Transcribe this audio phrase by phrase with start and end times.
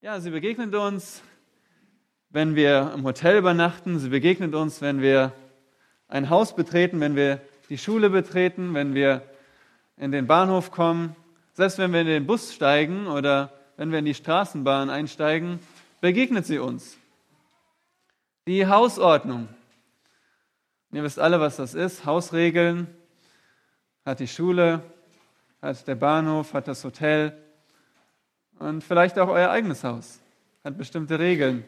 [0.00, 1.24] Ja, sie begegnet uns,
[2.30, 3.98] wenn wir im Hotel übernachten.
[3.98, 5.32] Sie begegnet uns, wenn wir
[6.06, 9.28] ein Haus betreten, wenn wir die Schule betreten, wenn wir
[9.96, 11.16] in den Bahnhof kommen.
[11.52, 15.58] Selbst wenn wir in den Bus steigen oder wenn wir in die Straßenbahn einsteigen,
[16.00, 16.96] begegnet sie uns.
[18.46, 19.48] Die Hausordnung.
[20.92, 22.04] Ihr wisst alle, was das ist.
[22.04, 22.86] Hausregeln
[24.04, 24.80] hat die Schule,
[25.60, 27.36] hat der Bahnhof, hat das Hotel
[28.58, 30.20] und vielleicht auch euer eigenes Haus.
[30.64, 31.64] Hat bestimmte Regeln,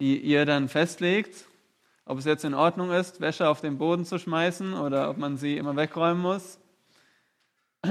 [0.00, 1.46] die ihr dann festlegt,
[2.04, 5.36] ob es jetzt in Ordnung ist, Wäsche auf den Boden zu schmeißen oder ob man
[5.36, 6.58] sie immer wegräumen muss.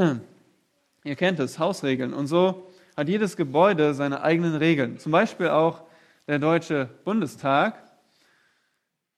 [1.03, 2.14] Ihr kennt es, Hausregeln.
[2.14, 5.00] Und so hat jedes Gebäude seine eigenen Regeln.
[5.00, 5.84] Zum Beispiel auch
[6.28, 7.81] der Deutsche Bundestag.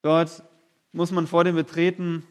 [0.04, 0.44] Dort
[0.92, 2.26] muss man vor dem Betreten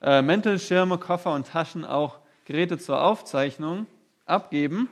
[0.00, 3.86] äh, Mäntel, Schirme, Koffer und Taschen auch Geräte zur Aufzeichnung
[4.28, 4.88] abgeben.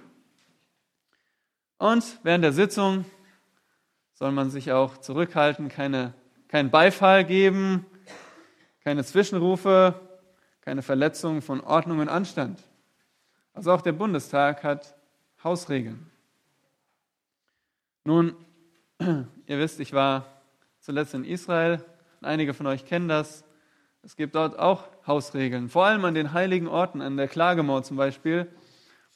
[1.78, 3.04] Und während der Sitzung
[4.14, 6.15] soll man sich auch zurückhalten, keine,
[6.48, 7.84] keinen Beifall geben,
[8.82, 10.01] keine Zwischenrufe,
[10.62, 12.62] keine Verletzung von Ordnung und Anstand.
[13.52, 14.96] Also auch der Bundestag hat
[15.45, 16.10] Hausregeln.
[18.04, 18.34] Nun,
[19.00, 20.26] ihr wisst, ich war
[20.80, 21.84] zuletzt in Israel.
[22.23, 23.45] Einige von euch kennen das.
[24.02, 25.68] Es gibt dort auch Hausregeln.
[25.68, 28.46] Vor allem an den heiligen Orten, an der Klagemauer zum Beispiel,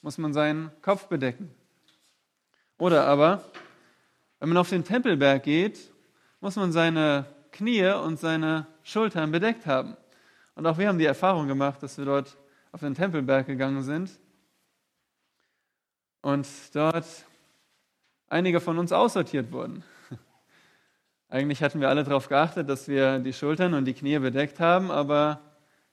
[0.01, 1.53] muss man seinen Kopf bedecken.
[2.77, 3.43] Oder aber,
[4.39, 5.91] wenn man auf den Tempelberg geht,
[6.39, 9.95] muss man seine Knie und seine Schultern bedeckt haben.
[10.55, 12.37] Und auch wir haben die Erfahrung gemacht, dass wir dort
[12.71, 14.11] auf den Tempelberg gegangen sind
[16.21, 17.05] und dort
[18.27, 19.83] einige von uns aussortiert wurden.
[21.29, 24.89] Eigentlich hatten wir alle darauf geachtet, dass wir die Schultern und die Knie bedeckt haben,
[24.89, 25.41] aber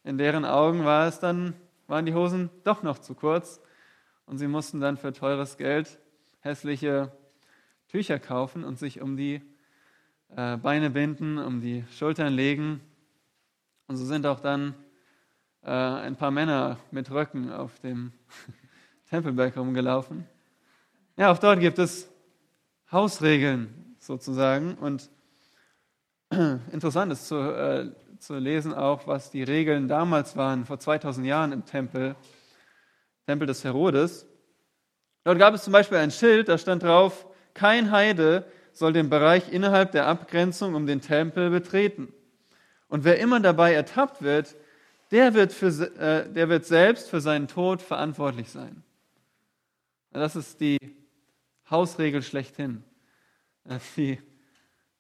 [0.05, 1.55] in deren Augen war es dann,
[1.87, 3.61] waren die Hosen doch noch zu kurz
[4.29, 5.99] und sie mussten dann für teures Geld
[6.41, 7.13] hässliche
[7.89, 9.41] Tücher kaufen und sich um die
[10.37, 12.81] äh, Beine binden, um die Schultern legen.
[13.87, 14.75] Und so sind auch dann
[15.63, 18.13] äh, ein paar Männer mit Röcken auf dem
[19.11, 20.27] Tempelberg rumgelaufen.
[21.17, 22.11] Ja, auch dort gibt es
[22.93, 24.75] Hausregeln sozusagen.
[24.75, 25.09] Und
[26.31, 31.53] interessant ist zu, äh, zu lesen auch, was die Regeln damals waren, vor 2000 Jahren
[31.53, 32.15] im Tempel,
[33.29, 34.27] Tempel des Herodes.
[35.23, 39.53] Dort gab es zum Beispiel ein Schild, da stand drauf, kein Heide soll den Bereich
[39.53, 42.11] innerhalb der Abgrenzung um den Tempel betreten.
[42.89, 44.57] Und wer immer dabei ertappt wird,
[45.11, 45.67] der wird, für,
[45.99, 48.83] äh, der wird selbst für seinen Tod verantwortlich sein.
[50.11, 50.79] Das ist die
[51.71, 52.83] Hausregel schlechthin.
[53.97, 54.19] Die,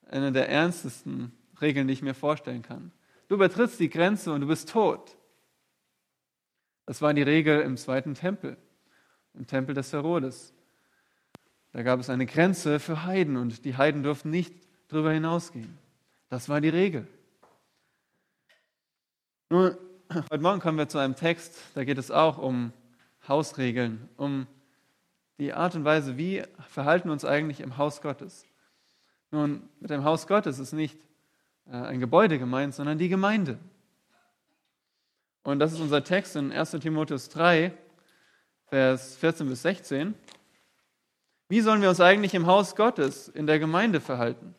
[0.06, 2.92] eine der ernstesten Regeln, die ich mir vorstellen kann.
[3.28, 5.17] Du übertrittst die Grenze und du bist tot.
[6.88, 8.56] Das war die Regel im zweiten Tempel
[9.34, 10.54] im Tempel des Herodes.
[11.72, 14.54] Da gab es eine Grenze für Heiden und die Heiden durften nicht
[14.88, 15.76] darüber hinausgehen.
[16.30, 17.06] Das war die Regel.
[19.50, 19.76] Nun,
[20.10, 22.72] heute Morgen kommen wir zu einem Text, da geht es auch um
[23.28, 24.46] Hausregeln, um
[25.36, 28.46] die Art und Weise, wie verhalten wir uns eigentlich im Haus Gottes.
[29.30, 30.98] Nun, mit dem Haus Gottes ist nicht
[31.66, 33.58] äh, ein Gebäude gemeint, sondern die Gemeinde.
[35.42, 37.72] Und das ist unser Text in 1 Timotheus 3,
[38.66, 40.14] Vers 14 bis 16.
[41.48, 44.54] Wie sollen wir uns eigentlich im Haus Gottes, in der Gemeinde verhalten?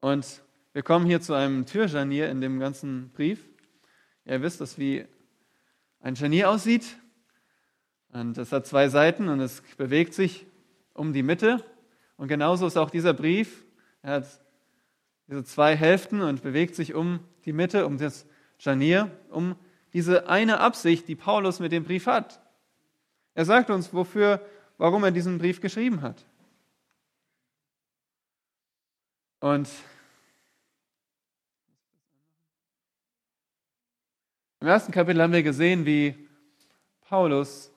[0.00, 0.42] Und
[0.74, 3.48] wir kommen hier zu einem Türscharnier in dem ganzen Brief.
[4.26, 5.06] Ihr wisst, dass wie
[6.00, 6.98] ein Scharnier aussieht.
[8.12, 10.46] Und es hat zwei Seiten und es bewegt sich
[10.92, 11.64] um die Mitte.
[12.16, 13.64] Und genauso ist auch dieser Brief.
[14.02, 14.40] Er hat
[15.28, 18.26] diese zwei Hälften und bewegt sich um die Mitte, um das
[18.58, 19.56] Scharnier, um
[19.92, 22.40] diese eine Absicht, die Paulus mit dem Brief hat.
[23.34, 24.44] Er sagt uns, wofür,
[24.78, 26.24] warum er diesen Brief geschrieben hat.
[29.40, 29.68] Und
[34.60, 36.14] im ersten Kapitel haben wir gesehen, wie
[37.02, 37.70] Paulus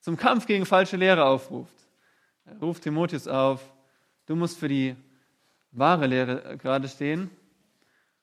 [0.00, 1.74] zum Kampf gegen falsche Lehre aufruft.
[2.44, 3.72] Er ruft Timotheus auf,
[4.26, 4.94] du musst für die
[5.72, 7.30] wahre Lehre gerade stehen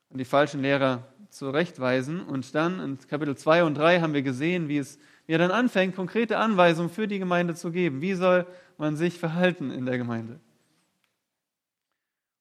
[0.08, 1.02] und die falschen Lehrer
[1.34, 2.22] zurechtweisen.
[2.22, 5.50] Und dann in Kapitel 2 und 3 haben wir gesehen, wie, es, wie er dann
[5.50, 8.00] anfängt, konkrete Anweisungen für die Gemeinde zu geben.
[8.00, 8.46] Wie soll
[8.78, 10.38] man sich verhalten in der Gemeinde?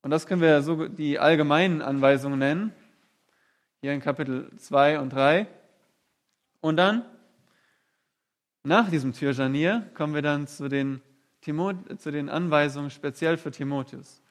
[0.03, 2.73] Und das können wir so die allgemeinen Anweisungen nennen,
[3.81, 5.47] hier in Kapitel 2 und 3.
[6.61, 7.03] Und dann,
[8.63, 11.01] nach diesem Türjanier, kommen wir dann zu den,
[11.41, 14.21] zu den Anweisungen speziell für Timotheus.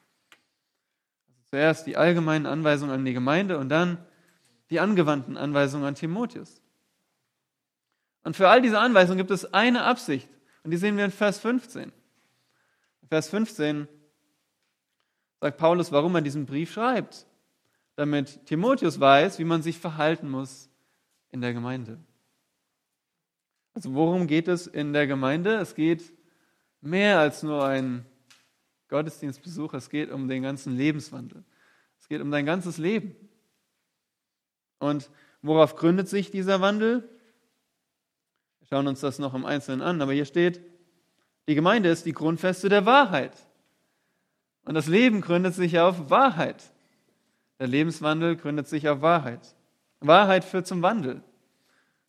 [1.27, 3.97] Also zuerst die allgemeinen Anweisungen an die Gemeinde und dann
[4.69, 6.61] die angewandten Anweisungen an Timotheus.
[8.23, 10.29] Und für all diese Anweisungen gibt es eine Absicht,
[10.63, 11.91] Und die sehen wir in Vers 15.
[13.01, 13.87] In Vers 15
[15.41, 17.27] sagt Paulus, warum er diesen Brief schreibt.
[17.95, 20.69] Damit Timotheus weiß, wie man sich verhalten muss
[21.31, 21.99] in der Gemeinde.
[23.73, 25.55] Also worum geht es in der Gemeinde?
[25.55, 26.13] Es geht
[26.79, 28.05] mehr als nur ein
[28.87, 31.43] Gottesdienstbesuch, es geht um den ganzen Lebenswandel.
[31.99, 33.15] Es geht um dein ganzes Leben.
[34.83, 35.09] Und
[35.41, 37.07] worauf gründet sich dieser Wandel?
[38.59, 40.61] Wir schauen uns das noch im Einzelnen an, aber hier steht,
[41.47, 43.31] die Gemeinde ist die Grundfeste der Wahrheit.
[44.65, 46.61] Und das Leben gründet sich auf Wahrheit.
[47.59, 49.55] Der Lebenswandel gründet sich auf Wahrheit.
[50.01, 51.23] Wahrheit führt zum Wandel.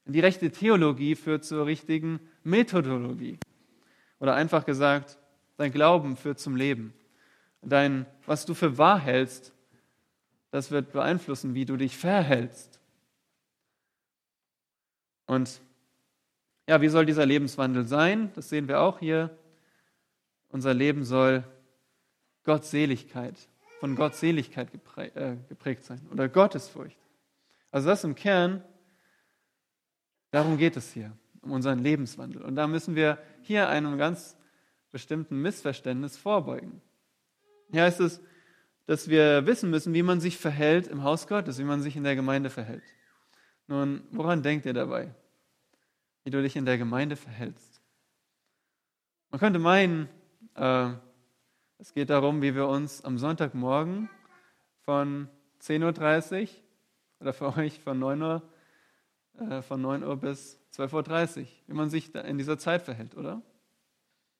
[0.06, 3.38] Die rechte Theologie führt zur richtigen Methodologie.
[4.18, 5.16] Oder einfach gesagt,
[5.58, 6.92] dein Glauben führt zum Leben.
[7.62, 9.53] Dein, was du für wahr hältst,
[10.54, 12.78] das wird beeinflussen, wie du dich verhältst.
[15.26, 15.60] Und
[16.68, 18.30] ja, wie soll dieser Lebenswandel sein?
[18.36, 19.36] Das sehen wir auch hier.
[20.50, 21.42] Unser Leben soll
[22.44, 23.34] Gottseligkeit,
[23.80, 27.00] von Gottseligkeit äh, geprägt sein oder Gottesfurcht.
[27.72, 28.62] Also das im Kern,
[30.30, 32.42] darum geht es hier, um unseren Lebenswandel.
[32.42, 34.36] Und da müssen wir hier einem ganz
[34.92, 36.80] bestimmten Missverständnis vorbeugen.
[37.72, 38.20] Hier heißt es,
[38.86, 42.04] dass wir wissen müssen, wie man sich verhält im Haus Gottes, wie man sich in
[42.04, 42.82] der Gemeinde verhält.
[43.66, 45.14] Nun, woran denkt ihr dabei?
[46.24, 47.80] Wie du dich in der Gemeinde verhältst.
[49.30, 50.08] Man könnte meinen,
[50.54, 50.90] äh,
[51.78, 54.08] es geht darum, wie wir uns am Sonntagmorgen
[54.82, 55.28] von
[55.60, 56.48] 10.30 Uhr
[57.20, 58.42] oder für euch von 9 Uhr,
[59.38, 63.40] äh, von 9 Uhr bis 12.30 Uhr, wie man sich in dieser Zeit verhält, oder?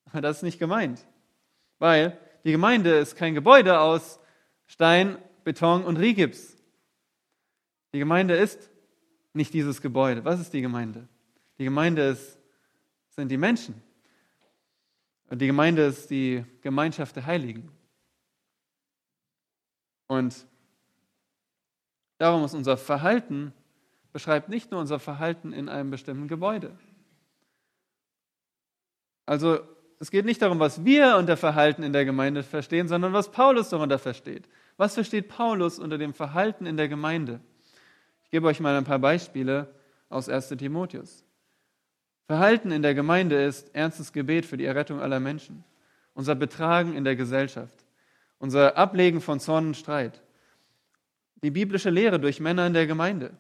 [0.07, 1.07] Aber das ist nicht gemeint.
[1.79, 4.21] Weil die Gemeinde ist kein Gebäude aus
[4.67, 6.57] Stein, Beton und Rigips.
[7.93, 8.71] Die Gemeinde ist
[9.33, 10.25] nicht dieses Gebäude.
[10.25, 11.07] Was ist die Gemeinde?
[11.59, 12.39] Die Gemeinde ist,
[13.11, 13.81] sind die Menschen.
[15.29, 17.71] Und die Gemeinde ist die Gemeinschaft der Heiligen.
[20.07, 20.47] Und
[22.19, 23.53] darum ist unser Verhalten,
[24.13, 26.77] beschreibt nicht nur unser Verhalten in einem bestimmten Gebäude.
[29.27, 29.61] Also
[30.01, 33.69] es geht nicht darum, was wir unter Verhalten in der Gemeinde verstehen, sondern was Paulus
[33.69, 34.49] darunter versteht.
[34.77, 37.41] Was versteht Paulus unter dem Verhalten in der Gemeinde?
[38.25, 39.73] Ich gebe euch mal ein paar Beispiele
[40.09, 41.25] aus 1 Timotheus.
[42.27, 45.63] Verhalten in der Gemeinde ist ernstes Gebet für die Errettung aller Menschen,
[46.15, 47.85] unser Betragen in der Gesellschaft,
[48.39, 50.23] unser Ablegen von Zorn und Streit,
[51.43, 53.33] die biblische Lehre durch Männer in der Gemeinde,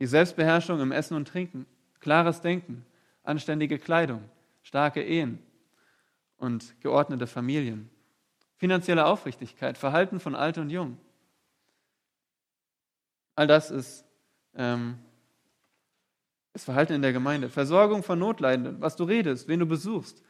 [0.00, 1.66] die Selbstbeherrschung im Essen und Trinken,
[2.00, 2.84] klares Denken,
[3.22, 4.22] anständige Kleidung,
[4.62, 5.38] starke Ehen
[6.36, 7.90] und geordnete Familien,
[8.56, 10.98] finanzielle Aufrichtigkeit, Verhalten von Alt und Jung.
[13.34, 14.04] All das ist
[14.54, 14.98] ähm,
[16.52, 20.22] das Verhalten in der Gemeinde, Versorgung von Notleidenden, was du redest, wen du besuchst,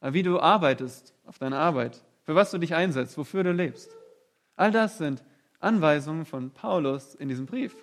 [0.00, 3.96] äh, wie du arbeitest auf deiner Arbeit, für was du dich einsetzt, wofür du lebst.
[4.56, 5.24] All das sind
[5.58, 7.74] Anweisungen von Paulus in diesem Brief.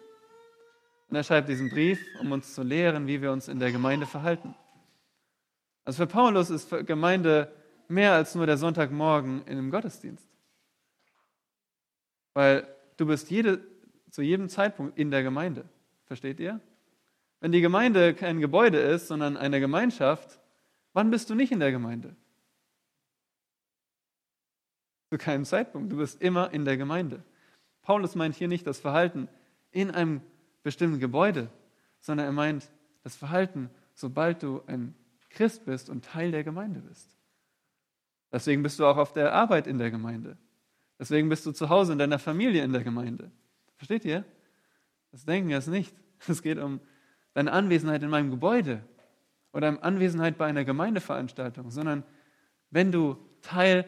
[1.09, 4.05] Und er schreibt diesen Brief, um uns zu lehren, wie wir uns in der Gemeinde
[4.05, 4.55] verhalten.
[5.87, 7.49] Also für Paulus ist Gemeinde
[7.87, 10.27] mehr als nur der Sonntagmorgen in einem Gottesdienst.
[12.33, 12.67] Weil
[12.97, 13.65] du bist jede,
[14.11, 15.63] zu jedem Zeitpunkt in der Gemeinde.
[16.03, 16.59] Versteht ihr?
[17.39, 20.41] Wenn die Gemeinde kein Gebäude ist, sondern eine Gemeinschaft,
[20.91, 22.17] wann bist du nicht in der Gemeinde?
[25.09, 25.89] Zu keinem Zeitpunkt.
[25.89, 27.23] Du bist immer in der Gemeinde.
[27.81, 29.29] Paulus meint hier nicht das Verhalten
[29.71, 30.19] in einem
[30.63, 31.49] bestimmten Gebäude,
[32.01, 32.69] sondern er meint
[33.03, 34.93] das Verhalten, sobald du ein
[35.37, 37.15] Christ bist und Teil der Gemeinde bist.
[38.31, 40.35] Deswegen bist du auch auf der Arbeit in der Gemeinde.
[40.99, 43.31] Deswegen bist du zu Hause in deiner Familie in der Gemeinde.
[43.75, 44.25] Versteht ihr?
[45.11, 45.95] Das denken wir es nicht.
[46.27, 46.81] Es geht um
[47.35, 48.83] deine Anwesenheit in meinem Gebäude
[49.53, 52.03] oder eine Anwesenheit bei einer Gemeindeveranstaltung, sondern
[52.71, 53.85] wenn du Teil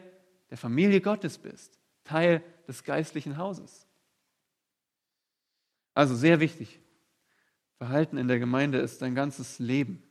[0.50, 3.88] der Familie Gottes bist, Teil des geistlichen Hauses.
[5.94, 6.78] Also sehr wichtig.
[7.78, 10.04] Verhalten in der Gemeinde ist dein ganzes Leben.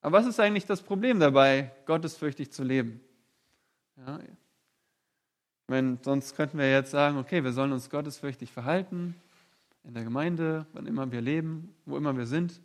[0.00, 3.00] Aber was ist eigentlich das Problem dabei, gottesfürchtig zu leben?
[3.96, 4.28] Ja, ich
[5.68, 9.14] meine, sonst könnten wir jetzt sagen, okay, wir sollen uns gottesfürchtig verhalten,
[9.84, 12.52] in der Gemeinde, wann immer wir leben, wo immer wir sind.
[12.52, 12.60] Ist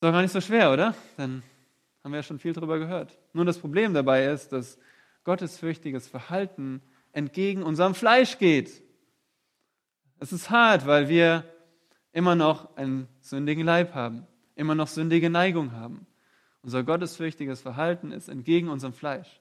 [0.00, 0.94] doch gar nicht so schwer, oder?
[1.16, 1.42] Dann
[2.02, 3.18] haben wir ja schon viel darüber gehört.
[3.32, 4.78] Nur das Problem dabei ist, dass
[5.24, 6.82] gottesfürchtiges Verhalten
[7.12, 8.82] entgegen unserem Fleisch geht.
[10.18, 11.44] Es ist hart, weil wir
[12.12, 16.06] immer noch einen sündigen Leib haben, immer noch sündige Neigung haben.
[16.62, 19.40] Unser gottesfürchtiges Verhalten ist entgegen unserem Fleisch.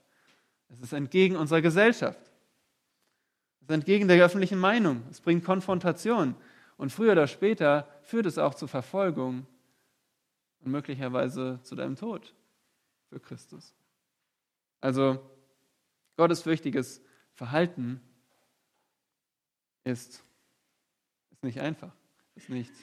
[0.69, 2.19] Es ist entgegen unserer Gesellschaft.
[3.57, 5.03] Es ist entgegen der öffentlichen Meinung.
[5.09, 6.35] Es bringt Konfrontation.
[6.77, 9.45] Und früher oder später führt es auch zu Verfolgung
[10.59, 12.33] und möglicherweise zu deinem Tod
[13.09, 13.73] für Christus.
[14.81, 15.19] Also
[16.17, 17.01] gottesfürchtiges
[17.33, 18.01] Verhalten
[19.83, 20.23] ist,
[21.31, 21.93] ist nicht einfach,
[22.35, 22.73] ist nicht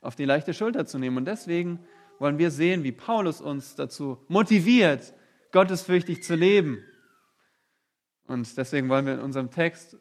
[0.00, 1.18] auf die leichte Schulter zu nehmen.
[1.18, 1.80] Und deswegen
[2.18, 5.14] wollen wir sehen, wie Paulus uns dazu motiviert,
[5.52, 6.84] gottesfürchtig zu leben.
[8.26, 9.96] Und deswegen wollen wir in unserem Text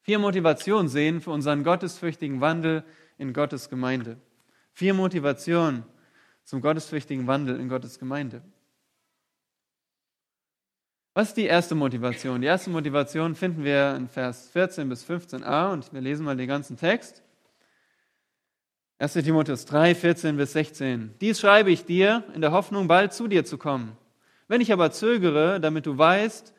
[0.00, 2.84] vier Motivationen sehen für unseren gottesfürchtigen Wandel
[3.18, 4.20] in Gottes Gemeinde.
[4.72, 5.84] Vier Motivationen
[6.44, 8.42] zum gottesfürchtigen Wandel in Gottes Gemeinde.
[11.14, 12.40] Was ist die erste Motivation?
[12.40, 16.48] Die erste Motivation finden wir in Vers 14 bis 15a und wir lesen mal den
[16.48, 17.22] ganzen Text.
[19.02, 21.14] 1 Timotheus 3, 14 bis 16.
[21.20, 23.96] Dies schreibe ich dir in der Hoffnung, bald zu dir zu kommen.
[24.46, 26.54] Wenn ich aber zögere, damit du weißt,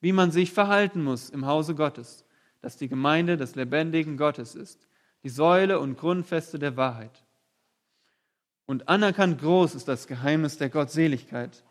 [0.00, 2.24] wie man sich verhalten muss im Hause Gottes,
[2.60, 4.88] dass die Gemeinde des lebendigen Gottes ist,
[5.22, 7.22] die Säule und Grundfeste der Wahrheit.
[8.66, 11.62] Und anerkannt groß ist das Geheimnis der Gottseligkeit,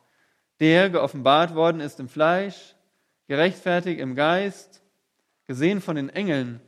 [0.62, 2.76] der geoffenbart worden ist im Fleisch,
[3.28, 4.84] gerechtfertigt im Geist,
[5.48, 6.62] gesehen von den Engeln,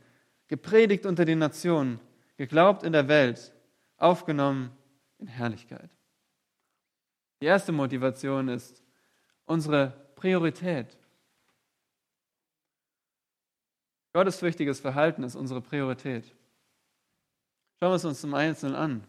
[0.46, 2.00] gepredigt unter den Nationen,
[2.36, 3.52] geglaubt in der Welt,
[3.96, 4.70] aufgenommen
[5.18, 5.90] in Herrlichkeit.
[7.40, 8.82] Die erste Motivation ist
[9.44, 10.96] unsere Priorität.
[14.12, 16.34] Gottesfürchtiges Verhalten ist unsere Priorität.
[17.78, 19.04] Schauen wir es uns zum Einzelnen an.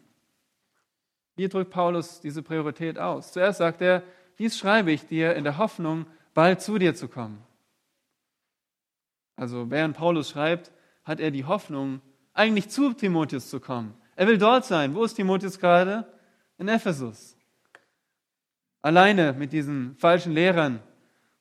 [1.38, 3.32] Wie drückt Paulus diese Priorität aus?
[3.32, 4.04] Zuerst sagt er,
[4.40, 7.42] dies schreibe ich dir in der Hoffnung, bald zu dir zu kommen.
[9.38, 10.72] Also während Paulus schreibt,
[11.04, 12.02] hat er die Hoffnung,
[12.38, 13.94] eigentlich zu Timotheus zu kommen.
[14.16, 14.94] Er will dort sein.
[14.94, 16.06] Wo ist Timotheus gerade?
[16.58, 17.36] In Ephesus.
[18.82, 20.80] Alleine mit diesen falschen Lehrern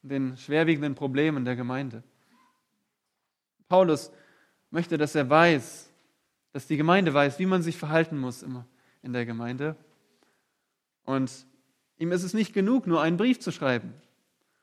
[0.02, 2.02] und den schwerwiegenden Problemen der Gemeinde.
[3.68, 4.10] Paulus
[4.70, 5.90] möchte, dass er weiß,
[6.52, 8.66] dass die Gemeinde weiß, wie man sich verhalten muss immer
[9.02, 9.76] in der Gemeinde.
[11.04, 11.30] Und
[11.98, 13.92] ihm ist es nicht genug, nur einen Brief zu schreiben.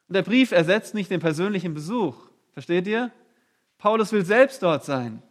[0.08, 2.16] Und der Brief ersetzt nicht den persönlichen Besuch.
[2.52, 3.12] Versteht ihr?
[3.78, 5.22] Paulus will selbst dort sein.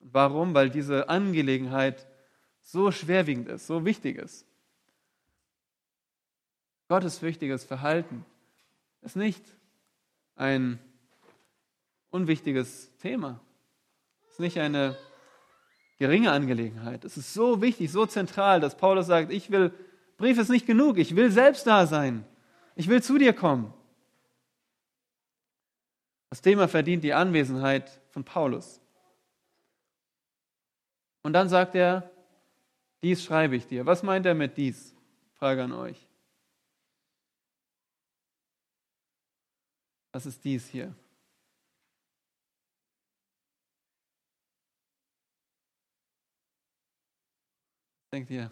[0.00, 0.54] Warum?
[0.54, 2.06] Weil diese Angelegenheit
[2.60, 4.46] so schwerwiegend ist, so wichtig ist.
[6.88, 8.24] Gottes wichtiges Verhalten
[9.02, 9.44] ist nicht
[10.36, 10.78] ein
[12.10, 13.40] unwichtiges Thema.
[14.30, 14.96] Ist nicht eine
[15.98, 17.04] geringe Angelegenheit.
[17.04, 19.72] Es ist so wichtig, so zentral, dass Paulus sagt, ich will
[20.18, 20.98] Brief ist nicht genug.
[20.98, 22.24] Ich will selbst da sein.
[22.74, 23.72] Ich will zu dir kommen.
[26.28, 28.80] Das Thema verdient die Anwesenheit von Paulus.
[31.22, 32.10] Und dann sagt er,
[33.02, 33.86] dies schreibe ich dir.
[33.86, 34.94] Was meint er mit dies?
[35.34, 36.08] Frage an euch.
[40.12, 40.94] Was ist dies hier?
[48.10, 48.50] Denkt ihr?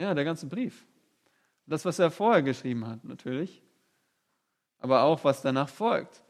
[0.00, 0.84] Ja, der ganze Brief.
[1.66, 3.62] Das, was er vorher geschrieben hat, natürlich.
[4.82, 6.22] Aber auch, was danach folgt.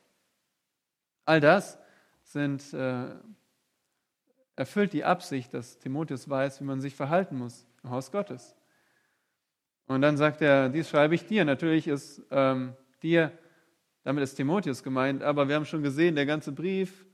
[1.24, 1.78] All das
[2.22, 3.06] sind, äh,
[4.56, 8.54] erfüllt die Absicht, dass Timotheus weiß, wie man sich verhalten muss im Haus Gottes.
[9.86, 11.44] Und dann sagt er, dies schreibe ich dir.
[11.44, 13.32] Natürlich ist ähm, dir,
[14.04, 17.06] damit ist Timotheus gemeint, aber wir haben schon gesehen, der ganze Brief,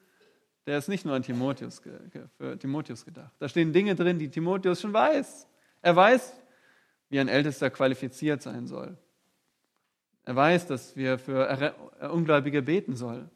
[0.67, 1.81] der ist nicht nur an Timotheus,
[2.37, 3.33] für Timotheus gedacht.
[3.39, 5.47] Da stehen Dinge drin, die Timotheus schon weiß.
[5.81, 6.35] Er weiß,
[7.09, 8.99] wie ein Ältester qualifiziert sein soll.
[10.29, 11.75] Er weiß, dass wir für
[12.13, 13.31] Ungläubige beten sollen.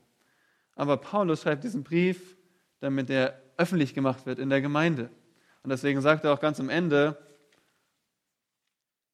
[0.74, 2.36] Aber Paulus schreibt diesen Brief,
[2.80, 5.08] damit er öffentlich gemacht wird in der Gemeinde.
[5.62, 7.16] Und deswegen sagt er auch ganz am Ende,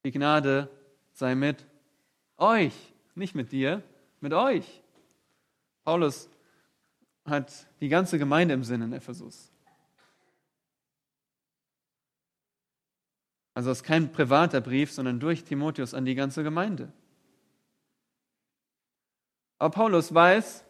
[0.03, 0.67] die Gnade
[1.13, 1.65] sei mit
[2.35, 2.73] euch,
[3.15, 3.81] nicht mit dir,
[4.19, 4.83] mit euch.
[5.85, 6.29] Paulus
[7.23, 9.53] hat die ganze Gemeinde im Sinn in Ephesus.
[13.53, 16.91] Also es ist kein privater Brief, sondern durch Timotheus an die ganze Gemeinde.
[19.59, 20.63] Aber Paulus weiß,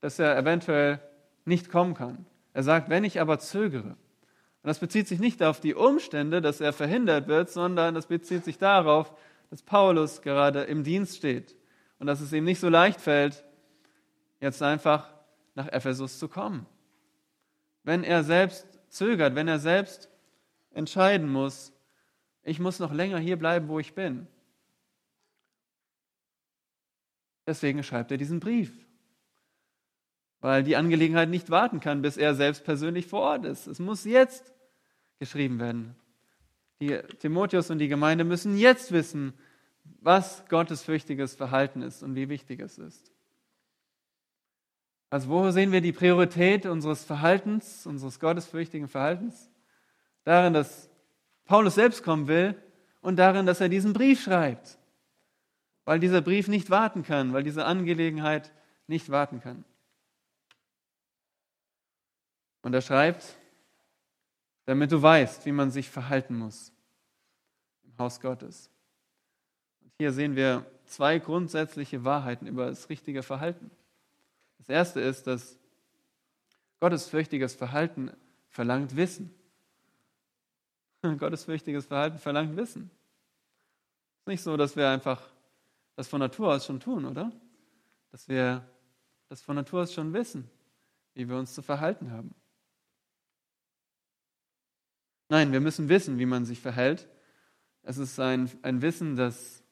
[0.00, 1.00] dass er eventuell
[1.44, 2.26] nicht kommen kann.
[2.52, 3.96] Er sagt, wenn ich aber zögere.
[4.62, 8.44] Und das bezieht sich nicht auf die Umstände, dass er verhindert wird, sondern das bezieht
[8.44, 9.14] sich darauf,
[9.48, 11.56] dass Paulus gerade im Dienst steht
[11.98, 13.44] und dass es ihm nicht so leicht fällt,
[14.40, 15.08] jetzt einfach
[15.54, 16.66] nach Ephesus zu kommen.
[17.84, 20.08] Wenn er selbst zögert, wenn er selbst
[20.72, 21.72] entscheiden muss,
[22.42, 24.26] ich muss noch länger hier bleiben, wo ich bin.
[27.50, 28.70] Deswegen schreibt er diesen Brief,
[30.40, 33.66] weil die Angelegenheit nicht warten kann, bis er selbst persönlich vor Ort ist.
[33.66, 34.54] Es muss jetzt
[35.18, 35.96] geschrieben werden.
[36.80, 39.34] Die Timotheus und die Gemeinde müssen jetzt wissen,
[40.00, 43.10] was Gottes fürchtiges Verhalten ist und wie wichtig es ist.
[45.10, 49.50] Also wo sehen wir die Priorität unseres Verhaltens, unseres gottesfürchtigen Verhaltens?
[50.22, 50.88] Darin, dass
[51.46, 52.54] Paulus selbst kommen will
[53.00, 54.78] und darin, dass er diesen Brief schreibt,
[55.84, 58.52] weil dieser Brief nicht warten kann, weil diese Angelegenheit
[58.86, 59.64] nicht warten kann.
[62.62, 63.36] Und er schreibt,
[64.66, 66.72] damit du weißt, wie man sich verhalten muss
[67.84, 68.70] im Haus Gottes.
[69.82, 73.70] Und hier sehen wir zwei grundsätzliche Wahrheiten über das richtige Verhalten.
[74.58, 75.58] Das erste ist, dass
[76.80, 78.10] gottesfürchtiges Verhalten
[78.48, 79.34] verlangt Wissen.
[81.02, 82.90] Gottesfürchtiges Verhalten verlangt Wissen.
[84.12, 85.22] Es ist nicht so, dass wir einfach
[85.96, 87.32] das von Natur aus schon tun, oder?
[88.10, 88.66] Dass wir
[89.28, 90.50] das von Natur aus schon wissen,
[91.14, 92.34] wie wir uns zu verhalten haben.
[95.28, 97.08] Nein, wir müssen wissen, wie man sich verhält.
[97.82, 99.62] Es ist ein, ein Wissen, das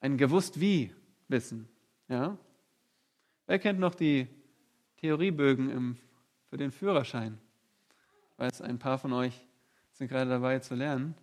[0.00, 0.94] ein gewusst wie
[1.28, 1.68] Wissen.
[2.08, 2.38] Ja?
[3.46, 4.26] Wer kennt noch die
[4.96, 5.98] Theoriebögen im,
[6.48, 7.38] für den Führerschein?
[8.30, 9.46] Ich weiß, ein paar von euch
[9.92, 11.14] sind gerade dabei zu lernen.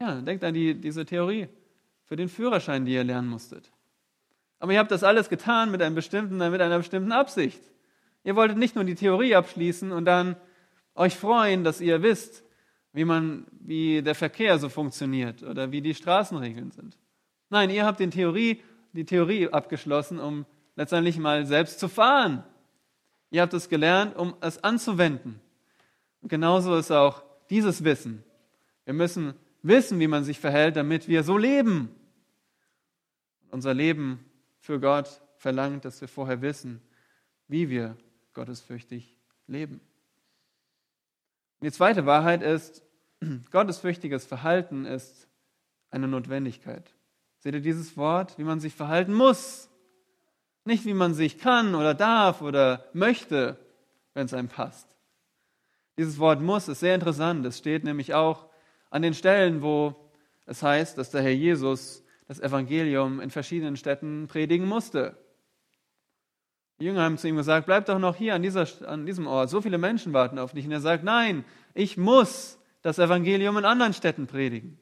[0.00, 1.48] Ja, denkt an die, diese Theorie
[2.10, 3.70] für den Führerschein, die ihr lernen musstet.
[4.58, 7.62] Aber ihr habt das alles getan mit, einem bestimmten, mit einer bestimmten Absicht.
[8.24, 10.34] Ihr wolltet nicht nur die Theorie abschließen und dann
[10.96, 12.42] euch freuen, dass ihr wisst,
[12.92, 16.98] wie, man, wie der Verkehr so funktioniert oder wie die Straßenregeln sind.
[17.48, 18.60] Nein, ihr habt den Theorie,
[18.92, 22.42] die Theorie abgeschlossen, um letztendlich mal selbst zu fahren.
[23.30, 25.40] Ihr habt es gelernt, um es anzuwenden.
[26.22, 28.24] Und genauso ist auch dieses Wissen.
[28.84, 31.94] Wir müssen wissen, wie man sich verhält, damit wir so leben.
[33.50, 34.24] Unser Leben
[34.58, 36.82] für Gott verlangt, dass wir vorher wissen,
[37.48, 37.96] wie wir
[38.34, 39.16] gottesfürchtig
[39.46, 39.80] leben.
[41.60, 42.82] Und die zweite Wahrheit ist,
[43.50, 45.28] gottesfürchtiges Verhalten ist
[45.90, 46.94] eine Notwendigkeit.
[47.38, 49.68] Seht ihr dieses Wort, wie man sich verhalten muss?
[50.64, 53.58] Nicht wie man sich kann oder darf oder möchte,
[54.14, 54.86] wenn es einem passt.
[55.96, 57.44] Dieses Wort muss ist sehr interessant.
[57.46, 58.46] Es steht nämlich auch
[58.90, 59.94] an den Stellen, wo
[60.46, 65.16] es heißt, dass der Herr Jesus das Evangelium in verschiedenen Städten predigen musste.
[66.78, 69.50] Die Jünger haben zu ihm gesagt, bleib doch noch hier an, dieser, an diesem Ort.
[69.50, 70.64] So viele Menschen warten auf dich.
[70.64, 74.78] Und er sagt, nein, ich muss das Evangelium in anderen Städten predigen.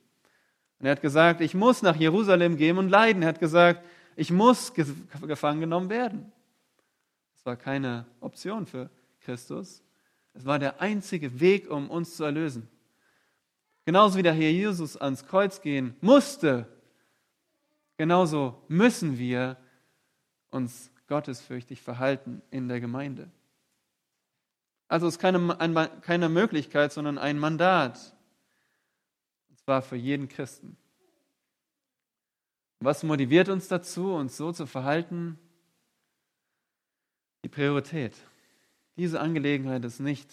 [0.78, 3.22] Und er hat gesagt, ich muss nach Jerusalem gehen und leiden.
[3.22, 3.82] Er hat gesagt,
[4.14, 6.30] ich muss gefangen genommen werden.
[7.34, 9.82] Das war keine Option für Christus.
[10.34, 12.68] Es war der einzige Weg, um uns zu erlösen.
[13.86, 16.66] Genauso wie der Herr Jesus ans Kreuz gehen musste,
[17.98, 19.58] genauso müssen wir
[20.50, 23.30] uns gottesfürchtig verhalten in der Gemeinde.
[24.88, 25.58] Also es ist keine,
[26.00, 28.16] keine Möglichkeit, sondern ein Mandat.
[29.50, 30.78] Und zwar für jeden Christen.
[32.80, 35.38] Was motiviert uns dazu, uns so zu verhalten?
[37.44, 38.16] Die Priorität.
[38.96, 40.30] Diese Angelegenheit ist nicht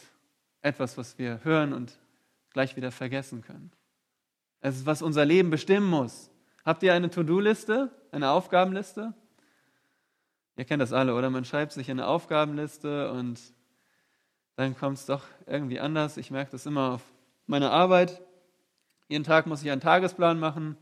[0.62, 1.99] etwas, was wir hören und
[2.51, 3.71] gleich wieder vergessen können.
[4.62, 6.32] Es ist, was unser Leben bestimmen muss.
[6.65, 9.13] Habt ihr eine To-Do-Liste, eine Aufgabenliste?
[10.58, 11.30] Ihr kennt das alle, oder?
[11.30, 13.39] Man schreibt sich eine Aufgabenliste und
[14.56, 16.17] dann kommt es doch irgendwie anders.
[16.17, 17.04] Ich merke das immer auf
[17.45, 18.19] meiner Arbeit.
[19.10, 20.75] Jeden Tag muss ich einen Tagesplan machen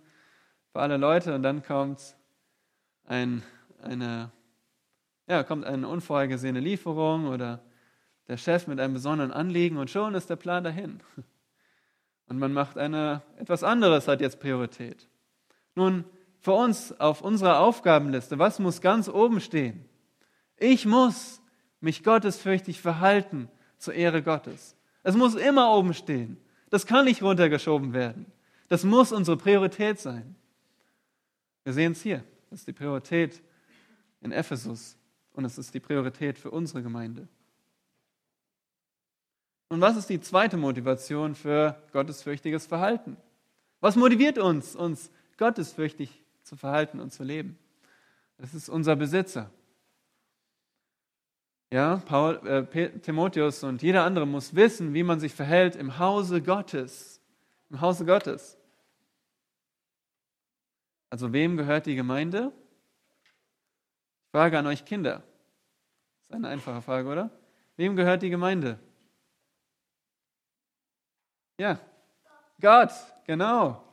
[0.72, 2.16] für alle Leute und dann kommt
[3.04, 3.44] ein,
[3.82, 4.32] eine,
[5.28, 7.60] ja, kommt eine unvorhergesehene Lieferung oder
[8.30, 11.02] der Chef mit einem besonderen Anliegen und schon ist der Plan dahin.
[12.28, 15.10] Und man macht eine, etwas anderes hat jetzt Priorität.
[15.76, 16.06] Nun,
[16.40, 19.86] für uns auf unserer Aufgabenliste, was muss ganz oben stehen?
[20.58, 21.42] Ich muss
[21.80, 24.76] mich gottesfürchtig verhalten zur Ehre Gottes.
[25.04, 26.38] Es muss immer oben stehen.
[26.70, 28.26] Das kann nicht runtergeschoben werden.
[28.68, 30.36] Das muss unsere Priorität sein.
[31.64, 32.24] Wir sehen es hier.
[32.50, 33.42] Das ist die Priorität
[34.22, 34.98] in Ephesus
[35.34, 37.28] und es ist die Priorität für unsere Gemeinde.
[39.70, 43.18] Und was ist die zweite Motivation für gottesfürchtiges Verhalten?
[43.80, 47.58] Was motiviert uns, uns gottesfürchtig zu verhalten und zu leben.
[48.38, 49.50] Das ist unser Besitzer.
[51.72, 56.42] Ja, Paul, äh, Timotheus und jeder andere muss wissen, wie man sich verhält im Hause
[56.42, 57.20] Gottes.
[57.70, 58.58] Im Hause Gottes.
[61.10, 62.52] Also wem gehört die Gemeinde?
[64.32, 65.24] Frage an euch Kinder.
[66.18, 67.30] Das ist eine einfache Frage, oder?
[67.76, 68.80] Wem gehört die Gemeinde?
[71.58, 71.80] Ja,
[72.60, 72.92] Gott,
[73.26, 73.84] genau.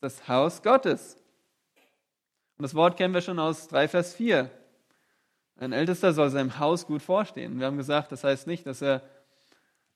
[0.00, 1.16] Das ist das Haus Gottes.
[2.56, 4.50] Und das Wort kennen wir schon aus 3 Vers 4.
[5.56, 7.58] Ein Ältester soll seinem Haus gut vorstehen.
[7.58, 9.02] Wir haben gesagt, das heißt nicht, dass er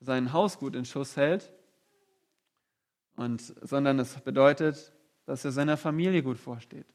[0.01, 1.51] sein Haus gut in Schuss hält,
[3.17, 4.93] und, sondern es bedeutet,
[5.25, 6.87] dass er seiner Familie gut vorsteht.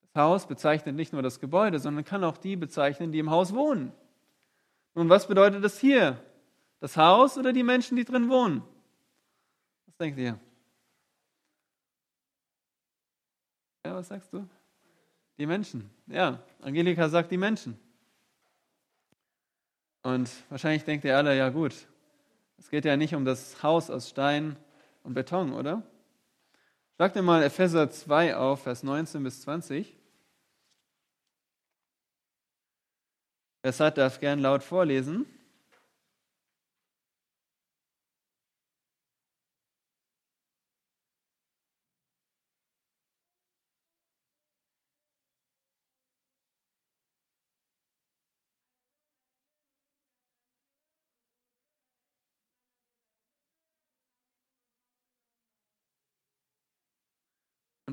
[0.00, 3.52] Das Haus bezeichnet nicht nur das Gebäude, sondern kann auch die bezeichnen, die im Haus
[3.52, 3.92] wohnen.
[4.94, 6.20] Nun, was bedeutet das hier?
[6.80, 8.62] Das Haus oder die Menschen, die drin wohnen?
[9.86, 10.38] Was denkt ihr?
[13.98, 14.48] Was sagst du?
[15.38, 15.90] Die Menschen.
[16.06, 17.76] Ja, Angelika sagt die Menschen.
[20.02, 21.74] Und wahrscheinlich denkt ihr alle, ja gut,
[22.58, 24.56] es geht ja nicht um das Haus aus Stein
[25.02, 25.82] und Beton, oder?
[26.94, 29.96] Schlag dir mal Epheser 2 auf, Vers 19 bis 20.
[33.62, 35.26] Wer es hat, darf gern laut vorlesen.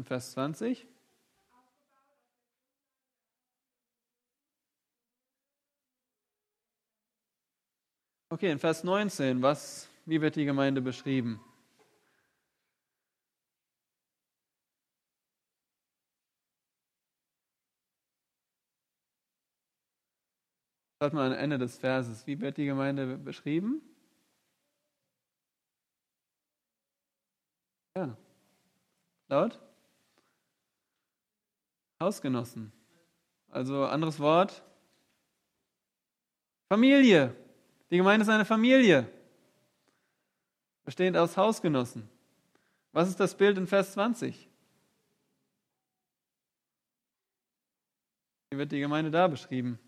[0.05, 0.87] Vers 20.
[8.29, 11.39] Okay, in Vers 19, was, wie wird die Gemeinde beschrieben?
[21.01, 22.25] Schaut mal am Ende des Verses.
[22.25, 23.81] Wie wird die Gemeinde beschrieben?
[27.95, 28.17] Ja.
[29.27, 29.59] Laut?
[31.99, 32.71] Hausgenossen.
[33.49, 34.63] Also anderes Wort.
[36.69, 37.35] Familie.
[37.91, 39.07] Die Gemeinde ist eine Familie,
[40.83, 42.09] bestehend aus Hausgenossen.
[42.91, 44.49] Was ist das Bild in Vers 20?
[48.49, 49.79] Wie wird die Gemeinde da beschrieben?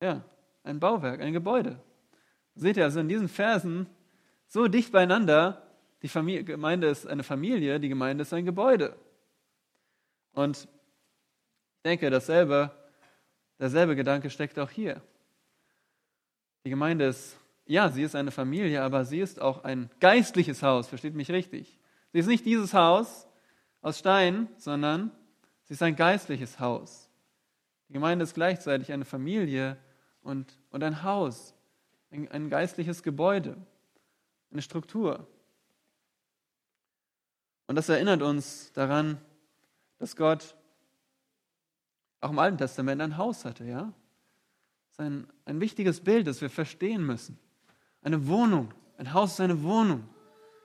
[0.00, 0.24] Ja,
[0.64, 1.80] ein Bauwerk, ein Gebäude.
[2.54, 3.86] Seht ihr also in diesen Versen
[4.52, 5.62] so dicht beieinander,
[6.02, 8.94] die Familie, Gemeinde ist eine Familie, die Gemeinde ist ein Gebäude.
[10.34, 10.68] Und
[11.76, 12.70] ich denke, dasselbe,
[13.58, 15.00] derselbe Gedanke steckt auch hier.
[16.66, 20.86] Die Gemeinde ist, ja, sie ist eine Familie, aber sie ist auch ein geistliches Haus,
[20.86, 21.78] versteht mich richtig.
[22.12, 23.26] Sie ist nicht dieses Haus
[23.80, 25.12] aus Stein, sondern
[25.62, 27.08] sie ist ein geistliches Haus.
[27.88, 29.78] Die Gemeinde ist gleichzeitig eine Familie
[30.20, 31.54] und, und ein Haus,
[32.10, 33.56] ein, ein geistliches Gebäude,
[34.52, 35.26] eine Struktur.
[37.66, 39.20] Und das erinnert uns daran,
[39.98, 40.56] dass Gott
[42.20, 43.92] auch im Alten Testament ein Haus hatte, ja?
[44.84, 47.38] Das ist ein, ein wichtiges Bild, das wir verstehen müssen.
[48.02, 48.74] Eine Wohnung.
[48.98, 50.08] Ein Haus ist eine Wohnung.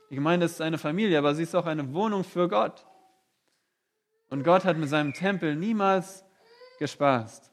[0.10, 2.86] Die Gemeinde ist eine Familie, aber sie ist auch eine Wohnung für Gott.
[4.30, 6.26] Und Gott hat mit seinem Tempel niemals
[6.80, 7.52] gespaßt.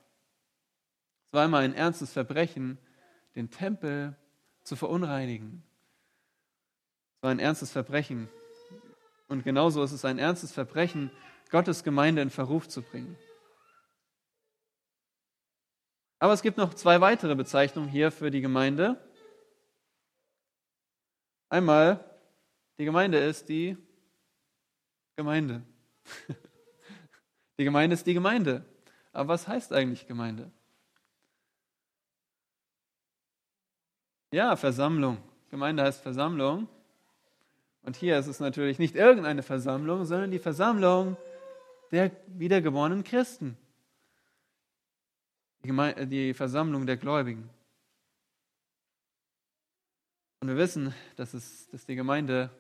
[1.27, 2.79] Es war immer ein ernstes Verbrechen,
[3.35, 4.17] den Tempel
[4.63, 5.63] zu verunreinigen.
[7.25, 8.29] War ein ernstes Verbrechen.
[9.29, 11.11] Und genauso ist es ein ernstes Verbrechen,
[11.49, 13.17] Gottes Gemeinde in Verruf zu bringen.
[16.19, 19.03] Aber es gibt noch zwei weitere Bezeichnungen hier für die Gemeinde.
[21.49, 22.05] Einmal,
[22.77, 23.79] die Gemeinde ist die
[25.17, 25.63] Gemeinde.
[27.57, 28.67] Die Gemeinde ist die Gemeinde.
[29.13, 30.51] Aber was heißt eigentlich Gemeinde?
[34.33, 35.23] Ja, Versammlung.
[35.51, 36.69] Gemeinde heißt Versammlung.
[37.85, 41.17] Und hier ist es natürlich nicht irgendeine Versammlung, sondern die Versammlung
[41.93, 43.59] der wiedergeborenen Christen.
[45.63, 47.51] Die, Geme die Versammlung der Gläubigen.
[50.41, 52.51] Und wir wissen, dass, es, dass die Gemeinde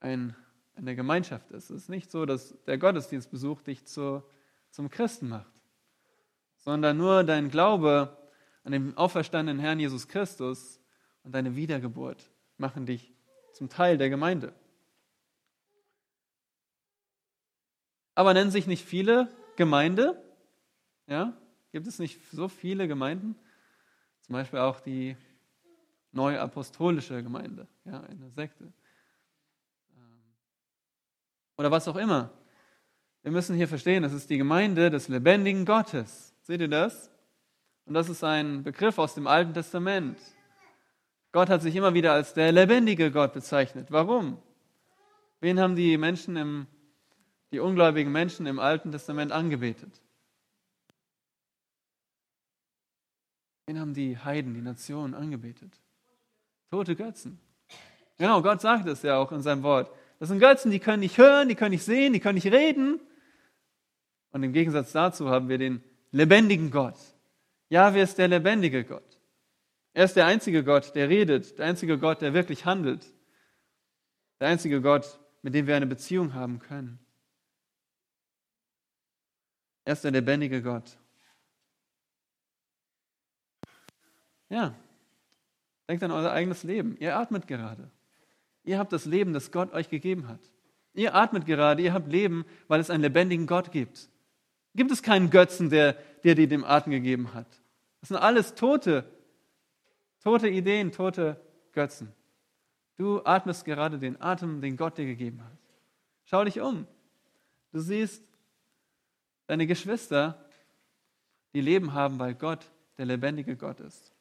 [0.00, 0.34] ein,
[0.74, 1.70] eine Gemeinschaft ist.
[1.70, 4.22] Es ist nicht so, dass der Gottesdienstbesuch dich zu,
[4.70, 5.52] zum Christen macht,
[6.56, 8.16] sondern nur dein Glaube
[8.64, 10.80] an den auferstandenen Herrn Jesus Christus
[11.22, 13.09] und deine Wiedergeburt machen dich
[13.60, 14.54] zum Teil der Gemeinde.
[18.14, 20.18] Aber nennen sich nicht viele Gemeinde?
[21.06, 21.34] Ja?
[21.70, 23.36] Gibt es nicht so viele Gemeinden?
[24.22, 25.14] Zum Beispiel auch die
[26.12, 28.72] neuapostolische Gemeinde, ja, eine Sekte.
[29.94, 30.22] Ähm,
[31.58, 32.30] oder was auch immer.
[33.20, 36.34] Wir müssen hier verstehen, das ist die Gemeinde des lebendigen Gottes.
[36.40, 37.10] Seht ihr das?
[37.84, 40.18] Und das ist ein Begriff aus dem Alten Testament.
[41.32, 43.86] Gott hat sich immer wieder als der lebendige Gott bezeichnet.
[43.90, 44.38] Warum?
[45.40, 46.66] Wen haben die Menschen im
[47.52, 50.00] die ungläubigen Menschen im Alten Testament angebetet?
[53.66, 55.72] Wen haben die Heiden, die Nationen angebetet?
[56.70, 57.40] Tote Götzen.
[58.18, 59.90] Genau, Gott sagt es ja auch in seinem Wort.
[60.18, 63.00] Das sind Götzen, die können nicht hören, die können nicht sehen, die können nicht reden.
[64.32, 66.96] Und im Gegensatz dazu haben wir den lebendigen Gott.
[67.68, 69.19] Jahwe ist der lebendige Gott.
[70.00, 73.04] Er ist der einzige Gott, der redet, der einzige Gott, der wirklich handelt,
[74.40, 76.98] der einzige Gott, mit dem wir eine Beziehung haben können.
[79.84, 80.96] Er ist der lebendige Gott.
[84.48, 84.74] Ja,
[85.86, 86.96] denkt an euer eigenes Leben.
[86.98, 87.90] Ihr atmet gerade.
[88.64, 90.40] Ihr habt das Leben, das Gott euch gegeben hat.
[90.94, 94.08] Ihr atmet gerade, ihr habt Leben, weil es einen lebendigen Gott gibt.
[94.74, 95.92] Gibt es keinen Götzen, der,
[96.24, 97.60] dir den Atem gegeben hat?
[98.00, 99.19] Das sind alles tote,
[100.20, 101.40] tote Ideen, tote
[101.72, 102.12] Götzen.
[102.96, 105.58] Du atmest gerade den Atem, den Gott dir gegeben hat.
[106.24, 106.86] Schau dich um.
[107.72, 108.22] Du siehst
[109.46, 110.44] deine Geschwister,
[111.54, 114.12] die Leben haben, weil Gott der lebendige Gott ist.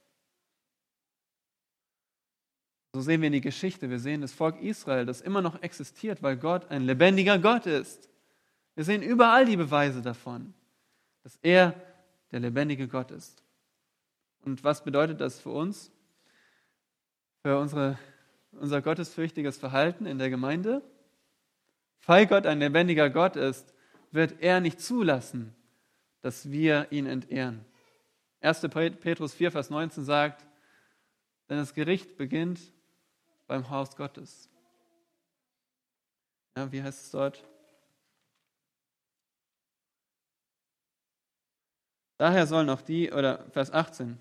[2.93, 6.23] So sehen wir in die Geschichte, wir sehen das Volk Israel, das immer noch existiert,
[6.23, 8.09] weil Gott ein lebendiger Gott ist.
[8.73, 10.53] Wir sehen überall die Beweise davon,
[11.23, 11.75] dass er
[12.31, 13.43] der lebendige Gott ist.
[14.43, 15.91] Und was bedeutet das für uns?
[17.43, 17.97] Für unsere,
[18.51, 20.81] unser gottesfürchtiges Verhalten in der Gemeinde?
[22.05, 23.73] Weil Gott ein lebendiger Gott ist,
[24.11, 25.55] wird er nicht zulassen,
[26.21, 27.65] dass wir ihn entehren.
[28.41, 28.61] 1.
[28.69, 30.45] Petrus 4, Vers 19 sagt,
[31.49, 32.59] denn das Gericht beginnt
[33.47, 34.49] beim Haus Gottes.
[36.55, 37.43] Ja, wie heißt es dort?
[42.17, 44.19] Daher sollen auch die, oder Vers 18,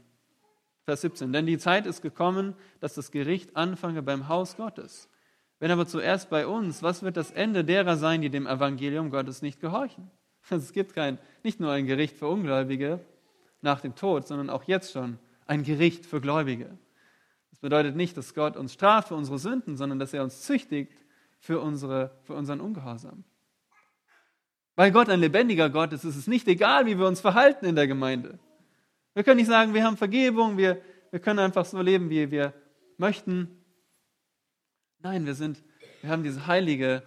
[0.88, 5.10] Vers 17, denn die Zeit ist gekommen, dass das Gericht anfange beim Haus Gottes.
[5.58, 9.42] Wenn aber zuerst bei uns, was wird das Ende derer sein, die dem Evangelium Gottes
[9.42, 10.10] nicht gehorchen?
[10.48, 13.00] Es gibt kein, nicht nur ein Gericht für Ungläubige
[13.60, 16.78] nach dem Tod, sondern auch jetzt schon ein Gericht für Gläubige.
[17.50, 20.94] Das bedeutet nicht, dass Gott uns straft für unsere Sünden, sondern dass er uns züchtigt
[21.38, 23.24] für, unsere, für unseren Ungehorsam.
[24.74, 27.76] Weil Gott ein lebendiger Gott ist, ist es nicht egal, wie wir uns verhalten in
[27.76, 28.38] der Gemeinde.
[29.14, 32.52] Wir können nicht sagen, wir haben Vergebung, wir, wir können einfach so leben, wie wir
[32.96, 33.64] möchten.
[35.00, 35.62] Nein, wir, sind,
[36.02, 37.02] wir haben diese heilige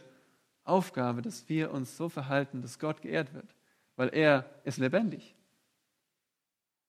[0.64, 3.56] Aufgabe, dass wir uns so verhalten, dass Gott geehrt wird,
[3.96, 5.36] weil er ist lebendig.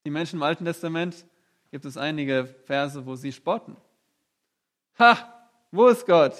[0.05, 1.27] Die Menschen im Alten Testament
[1.71, 3.77] gibt es einige Verse, wo sie spotten.
[4.99, 6.35] Ha, wo ist Gott?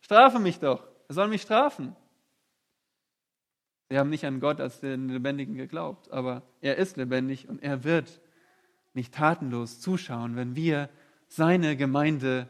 [0.00, 0.86] Strafe mich doch.
[1.08, 1.96] Er soll mich strafen.
[3.88, 7.84] Sie haben nicht an Gott als den Lebendigen geglaubt, aber er ist lebendig und er
[7.84, 8.20] wird
[8.94, 10.88] nicht tatenlos zuschauen, wenn wir
[11.28, 12.48] seine Gemeinde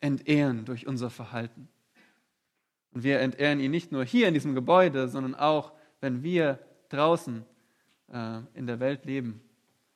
[0.00, 1.68] entehren durch unser Verhalten.
[2.92, 7.44] Und wir entehren ihn nicht nur hier in diesem Gebäude, sondern auch, wenn wir draußen
[8.12, 9.40] äh, in der Welt leben,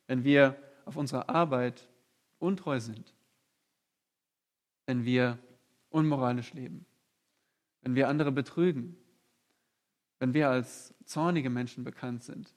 [0.07, 1.89] wenn wir auf unserer Arbeit
[2.39, 3.15] untreu sind,
[4.87, 5.39] wenn wir
[5.91, 6.85] unmoralisch leben,
[7.83, 8.97] wenn wir andere betrügen,
[10.21, 12.55] wenn wir als zornige Menschen bekannt sind,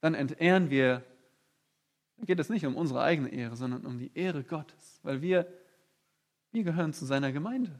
[0.00, 1.04] dann entehren wir,
[2.16, 5.46] dann geht es nicht um unsere eigene Ehre, sondern um die Ehre Gottes, weil wir,
[6.50, 7.78] wir gehören zu seiner Gemeinde.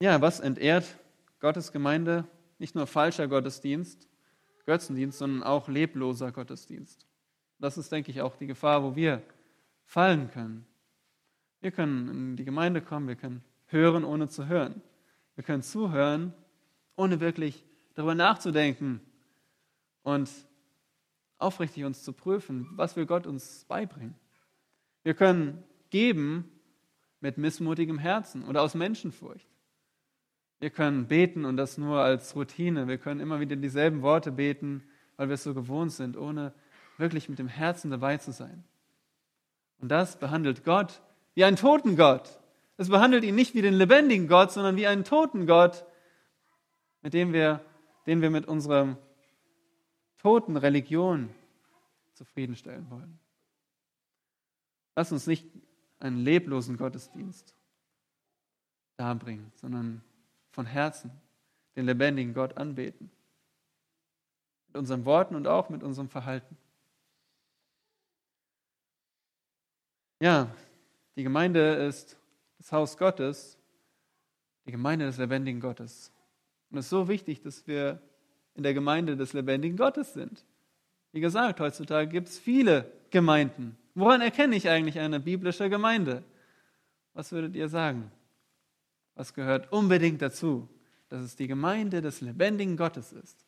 [0.00, 0.98] Ja, was entehrt
[1.40, 2.26] Gottes Gemeinde?
[2.58, 4.08] Nicht nur falscher Gottesdienst,
[4.66, 7.06] Götzendienst, sondern auch lebloser Gottesdienst.
[7.58, 9.22] Das ist, denke ich, auch die Gefahr, wo wir
[9.84, 10.66] fallen können.
[11.60, 14.82] Wir können in die Gemeinde kommen, wir können hören, ohne zu hören.
[15.34, 16.32] Wir können zuhören,
[16.96, 19.00] ohne wirklich darüber nachzudenken
[20.02, 20.30] und
[21.38, 24.14] aufrichtig uns zu prüfen, was will Gott uns beibringen.
[25.02, 26.50] Wir können geben
[27.20, 29.48] mit missmutigem Herzen oder aus Menschenfurcht.
[30.58, 32.88] Wir können beten und das nur als Routine.
[32.88, 34.82] Wir können immer wieder dieselben Worte beten,
[35.16, 36.52] weil wir es so gewohnt sind, ohne
[36.96, 38.64] wirklich mit dem Herzen dabei zu sein.
[39.78, 41.02] Und das behandelt Gott
[41.34, 42.40] wie einen toten Gott.
[42.76, 45.86] Es behandelt ihn nicht wie den lebendigen Gott, sondern wie einen toten Gott,
[47.02, 47.64] mit dem wir,
[48.06, 48.98] den wir mit unserer
[50.18, 51.30] toten Religion
[52.12, 53.18] zufriedenstellen wollen.
[54.94, 55.46] Lass uns nicht
[55.98, 57.54] einen leblosen Gottesdienst
[58.96, 60.02] darbringen, sondern
[60.50, 61.10] von Herzen
[61.76, 63.10] den lebendigen Gott anbeten.
[64.68, 66.56] Mit unseren Worten und auch mit unserem Verhalten.
[70.18, 70.50] Ja,
[71.16, 72.16] die Gemeinde ist
[72.66, 73.56] das Haus Gottes,
[74.66, 76.10] die Gemeinde des lebendigen Gottes.
[76.68, 78.02] Und es ist so wichtig, dass wir
[78.54, 80.44] in der Gemeinde des lebendigen Gottes sind.
[81.12, 83.78] Wie gesagt, heutzutage gibt es viele Gemeinden.
[83.94, 86.24] Woran erkenne ich eigentlich eine biblische Gemeinde?
[87.12, 88.10] Was würdet ihr sagen?
[89.14, 90.68] Was gehört unbedingt dazu?
[91.08, 93.46] Dass es die Gemeinde des lebendigen Gottes ist.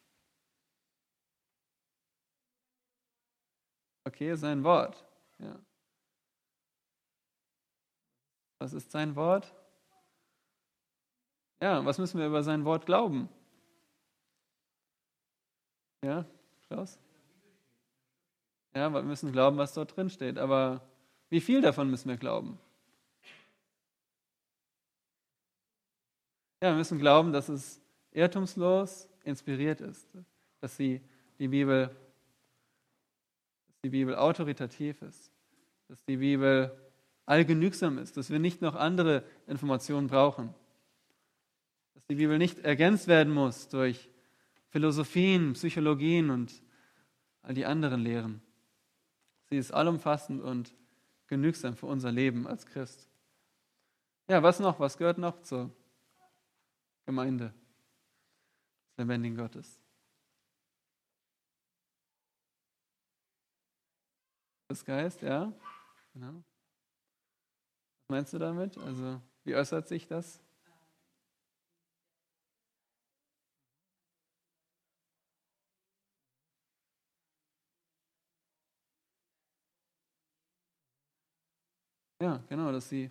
[4.05, 5.05] Okay, sein Wort.
[5.41, 5.59] Ja.
[8.59, 9.55] Was ist sein Wort?
[11.61, 13.29] Ja, was müssen wir über sein Wort glauben?
[16.03, 16.25] Ja,
[16.69, 16.99] Klaus?
[18.75, 20.39] Ja, wir müssen glauben, was dort drin steht.
[20.39, 20.83] Aber
[21.31, 22.59] wie viel davon müssen wir glauben?
[26.61, 27.81] Ja, wir müssen glauben, dass es
[28.13, 30.09] irrtumslos inspiriert ist,
[30.61, 31.01] dass sie
[31.39, 31.89] die Bibel,
[33.67, 35.31] dass die Bibel autoritativ ist,
[35.89, 36.77] dass die Bibel
[37.29, 40.55] allgenügsam ist, dass wir nicht noch andere Informationen brauchen,
[41.95, 44.09] dass die Bibel nicht ergänzt werden muss durch
[44.71, 46.63] Philosophien, Psychologien und
[47.43, 48.41] all die anderen Lehren.
[49.45, 50.75] Sie ist allumfassend und
[51.27, 53.11] genügsam für unser Leben als Christ.
[54.27, 54.81] Ja, was noch?
[54.81, 55.71] Was gehört noch zur
[57.05, 57.53] Gemeinde
[58.89, 59.79] des lebendigen Gottes?
[64.69, 65.53] Das Geist, ja,
[66.13, 66.43] genau.
[68.11, 68.79] Meinst du damit?
[68.79, 70.41] Also, wie äußert sich das?
[82.21, 83.11] Ja, genau, dass sie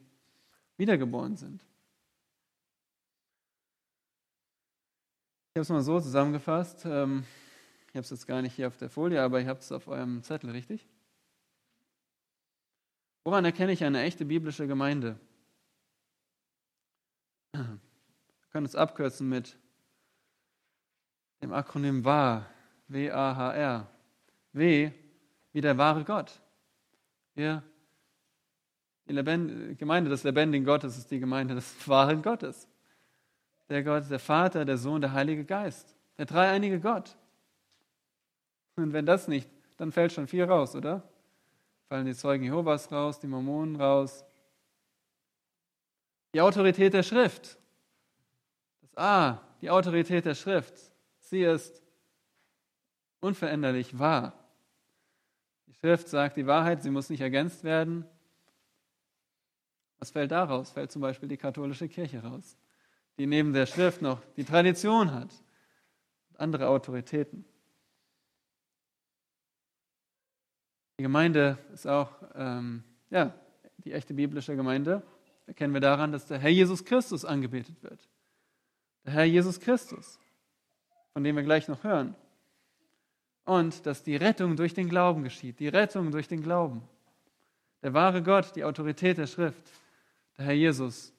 [0.78, 1.62] wiedergeboren sind.
[5.54, 6.86] Ich habe es mal so zusammengefasst.
[6.86, 7.24] Ähm,
[7.90, 9.88] ich habe es jetzt gar nicht hier auf der Folie, aber ich habe es auf
[9.88, 10.88] eurem Zettel, richtig?
[13.28, 15.20] Woran erkenne ich eine echte biblische Gemeinde?
[17.52, 17.78] Wir
[18.52, 19.58] können es abkürzen mit
[21.42, 22.46] dem Akronym WAR,
[22.88, 23.92] W-A-H-R.
[24.54, 24.92] W
[25.52, 26.40] wie der wahre Gott.
[27.36, 27.64] Wir
[29.10, 32.70] die Gemeinde des lebendigen Gottes ist die Gemeinde des wahren Gottes.
[33.68, 35.98] Der Gott, der Vater, der Sohn, der Heilige Geist.
[36.18, 37.18] Der dreieinige Gott.
[38.78, 41.04] Und wenn das nicht, dann fällt schon viel raus, oder?
[41.88, 44.26] Fallen die Zeugen Jehovas raus, die Mormonen raus.
[46.34, 47.58] Die Autorität der Schrift.
[48.82, 50.74] Das A, die Autorität der Schrift.
[51.20, 51.82] Sie ist
[53.22, 54.34] unveränderlich wahr.
[55.66, 58.06] Die Schrift sagt die Wahrheit, sie muss nicht ergänzt werden.
[60.00, 60.72] Was fällt daraus?
[60.72, 62.58] Fällt zum Beispiel die katholische Kirche raus,
[63.18, 65.34] die neben der Schrift noch die Tradition hat
[66.30, 67.46] und andere Autoritäten.
[70.98, 73.34] Die Gemeinde ist auch, ähm, ja,
[73.78, 75.04] die echte biblische Gemeinde.
[75.46, 78.10] Erkennen wir daran, dass der Herr Jesus Christus angebetet wird.
[79.06, 80.20] Der Herr Jesus Christus,
[81.14, 82.16] von dem wir gleich noch hören.
[83.46, 85.60] Und dass die Rettung durch den Glauben geschieht.
[85.60, 86.82] Die Rettung durch den Glauben.
[87.82, 89.72] Der wahre Gott, die Autorität der Schrift
[90.38, 91.14] der Herr Jesus,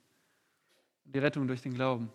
[1.05, 2.11] die Rettung durch den Glauben.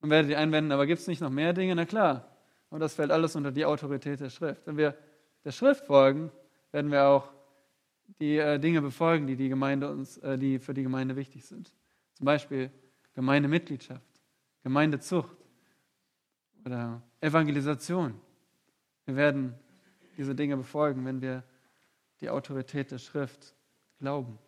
[0.00, 1.74] Und werdet ihr einwenden, aber gibt es nicht noch mehr Dinge?
[1.74, 2.26] Na klar,
[2.70, 4.66] und das fällt alles unter die Autorität der Schrift.
[4.66, 4.96] Wenn wir
[5.44, 6.30] der Schrift folgen,
[6.72, 7.32] werden wir auch
[8.18, 11.72] die äh, Dinge befolgen, die, die, Gemeinde uns, äh, die für die Gemeinde wichtig sind.
[12.14, 12.70] Zum Beispiel
[13.14, 14.20] Gemeindemitgliedschaft,
[14.62, 15.36] Gemeindezucht
[16.64, 18.14] oder Evangelisation.
[19.06, 19.54] Wir werden
[20.16, 21.42] diese Dinge befolgen, wenn wir
[22.20, 23.54] die Autorität der Schrift
[23.98, 24.38] glauben.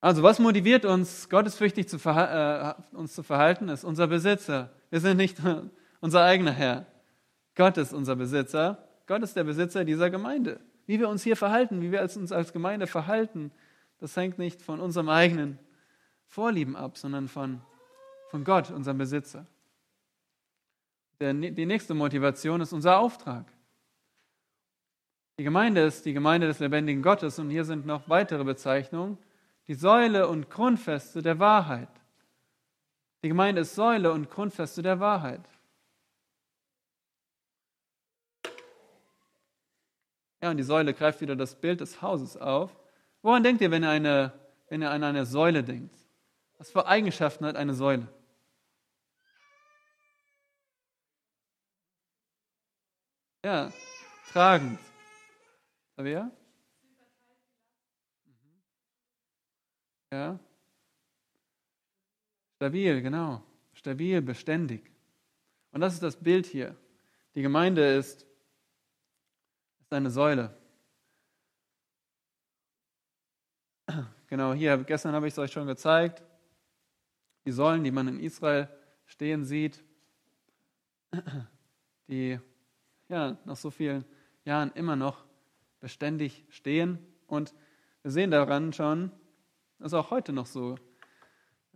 [0.00, 4.72] Also was motiviert uns, gottesfürchtig zu äh, uns zu verhalten, ist unser Besitzer.
[4.88, 5.36] Wir sind nicht
[6.00, 6.86] unser eigener Herr.
[7.54, 8.86] Gott ist unser Besitzer.
[9.06, 10.60] Gott ist der Besitzer dieser Gemeinde.
[10.86, 13.52] Wie wir uns hier verhalten, wie wir uns als Gemeinde verhalten,
[13.98, 15.58] das hängt nicht von unserem eigenen
[16.26, 17.60] Vorlieben ab, sondern von,
[18.30, 19.46] von Gott, unserem Besitzer.
[21.20, 23.52] Der, die nächste Motivation ist unser Auftrag.
[25.38, 29.18] Die Gemeinde ist die Gemeinde des lebendigen Gottes und hier sind noch weitere Bezeichnungen
[29.66, 31.88] die Säule und Grundfeste der Wahrheit.
[33.22, 35.42] Die Gemeinde ist Säule und Grundfeste der Wahrheit.
[40.42, 42.74] Ja, und die Säule greift wieder das Bild des Hauses auf.
[43.22, 44.32] Woran denkt ihr, wenn ihr, eine,
[44.68, 45.94] wenn ihr an eine Säule denkt?
[46.58, 48.08] Was für Eigenschaften hat eine Säule?
[53.44, 53.72] Ja,
[54.32, 54.78] tragend.
[55.96, 56.30] Tabea?
[60.12, 60.38] Ja?
[62.56, 63.42] Stabil, genau.
[63.72, 64.90] Stabil, beständig.
[65.72, 66.76] Und das ist das Bild hier.
[67.34, 68.26] Die Gemeinde ist,
[69.90, 70.56] ist eine Säule.
[74.28, 76.22] Genau, hier, gestern habe ich es euch schon gezeigt.
[77.44, 78.68] Die Säulen, die man in Israel
[79.04, 79.82] stehen sieht,
[82.06, 82.38] die
[83.08, 84.04] ja, nach so vielen
[84.44, 85.24] Jahren immer noch
[85.80, 87.04] beständig stehen.
[87.26, 87.52] Und
[88.02, 89.10] wir sehen daran schon,
[89.80, 90.76] das ist auch heute noch so.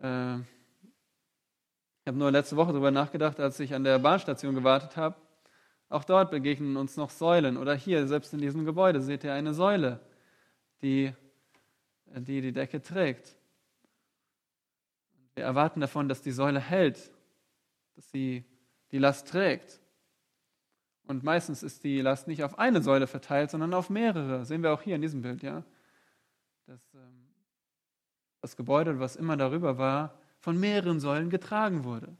[0.00, 5.16] Äh, ich habe nur letzte Woche darüber nachgedacht, als ich an der Bahnstation gewartet habe.
[5.94, 7.56] Auch dort begegnen uns noch Säulen.
[7.56, 10.00] Oder hier, selbst in diesem Gebäude, seht ihr eine Säule,
[10.82, 11.14] die
[12.06, 13.36] die, die Decke trägt.
[15.36, 17.12] Wir erwarten davon, dass die Säule hält,
[17.94, 18.44] dass sie
[18.90, 19.80] die Last trägt.
[21.06, 24.44] Und meistens ist die Last nicht auf eine Säule verteilt, sondern auf mehrere.
[24.44, 25.62] Sehen wir auch hier in diesem Bild, ja.
[26.66, 27.28] Das, ähm,
[28.40, 32.16] das Gebäude, was immer darüber war, von mehreren Säulen getragen wurde.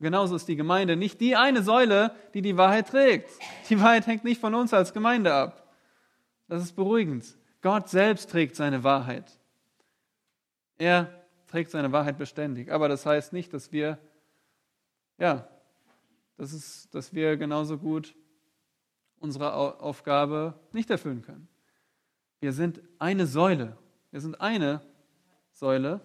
[0.00, 3.30] Genauso ist die Gemeinde nicht die eine Säule, die die Wahrheit trägt.
[3.68, 5.70] Die Wahrheit hängt nicht von uns als Gemeinde ab.
[6.48, 7.36] Das ist beruhigend.
[7.60, 9.30] Gott selbst trägt seine Wahrheit.
[10.78, 11.12] Er
[11.46, 12.72] trägt seine Wahrheit beständig.
[12.72, 13.98] Aber das heißt nicht, dass wir,
[15.18, 15.46] ja,
[16.38, 18.14] das ist, dass wir genauso gut
[19.18, 21.46] unsere Aufgabe nicht erfüllen können.
[22.40, 23.76] Wir sind eine Säule.
[24.10, 24.80] Wir sind eine
[25.52, 26.00] Säule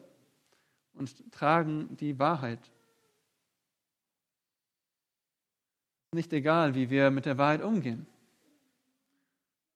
[0.93, 2.59] und tragen die Wahrheit.
[6.15, 8.07] Nicht egal, wie wir mit der Wahrheit umgehen.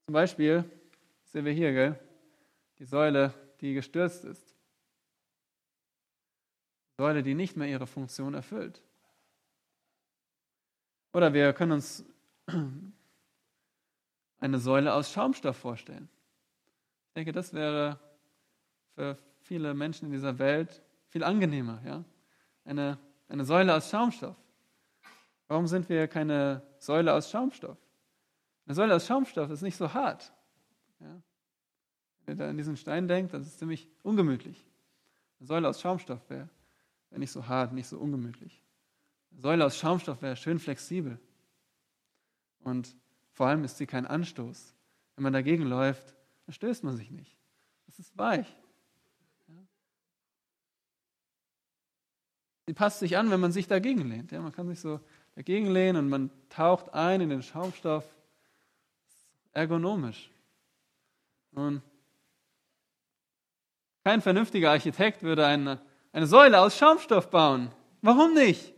[0.06, 0.64] Zum Beispiel
[1.26, 2.00] sehen wir hier, gell,
[2.78, 4.56] die Säule, die gestürzt ist.
[6.98, 8.82] Säule, die nicht mehr ihre Funktion erfüllt.
[11.12, 12.06] Oder wir können uns
[14.40, 16.08] eine Säule aus Schaumstoff vorstellen.
[17.10, 18.00] Ich denke, das wäre
[18.96, 21.82] für viele Menschen in dieser Welt viel angenehmer.
[21.86, 22.06] Ja?
[22.64, 24.38] Eine, eine Säule aus Schaumstoff.
[25.50, 27.78] Warum sind wir keine Säule aus Schaumstoff?
[28.68, 30.32] Eine Säule aus Schaumstoff ist nicht so hart.
[31.00, 31.22] Ja?
[32.26, 34.64] Wenn ihr da an diesen Stein denkt, das ist ziemlich ungemütlich.
[35.39, 36.47] Eine Säule aus Schaumstoff wäre
[37.10, 38.62] wär nicht so hart, nicht so ungemütlich.
[39.32, 41.20] Eine Säule aus Schaumstoff wäre schön flexibel.
[42.60, 42.95] Und
[43.32, 44.76] vor allem ist sie kein Anstoß.
[45.16, 46.14] Wenn man dagegen läuft,
[46.45, 47.36] dann stößt man sich nicht.
[47.88, 48.56] Es ist weich.
[52.70, 54.32] Sie passt sich an, wenn man sich dagegen lehnt.
[54.32, 54.99] Ja, man kann sich so
[55.36, 58.07] dagegen lehnen und man taucht ein in den Schaumstoff.
[59.53, 60.30] Ergonomisch.
[61.49, 61.82] Nun,
[64.03, 65.82] kein vernünftiger Architekt würde eine,
[66.13, 67.72] eine Säule aus Schaumstoff bauen.
[68.03, 68.72] Warum nicht?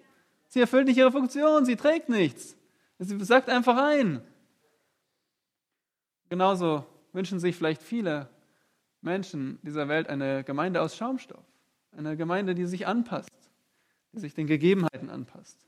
[0.47, 2.55] Sie erfüllt nicht ihre Funktion, sie trägt nichts.
[2.97, 4.21] Sie sagt einfach ein.
[6.29, 8.29] Genauso wünschen sich vielleicht viele
[9.01, 11.43] Menschen dieser Welt eine Gemeinde aus Schaumstoff.
[11.91, 13.30] Eine Gemeinde, die sich anpasst,
[14.13, 15.67] die sich den Gegebenheiten anpasst,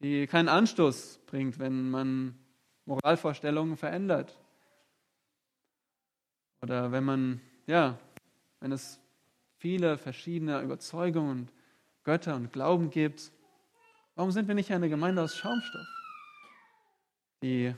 [0.00, 2.38] die keinen Anstoß bringt, wenn man
[2.84, 4.38] Moralvorstellungen verändert.
[6.62, 7.98] Oder wenn man, ja,
[8.60, 9.00] wenn es
[9.56, 11.52] viele verschiedene Überzeugungen, und
[12.04, 13.32] Götter und Glauben gibt.
[14.14, 15.86] Warum sind wir nicht eine Gemeinde aus Schaumstoff,
[17.42, 17.74] die,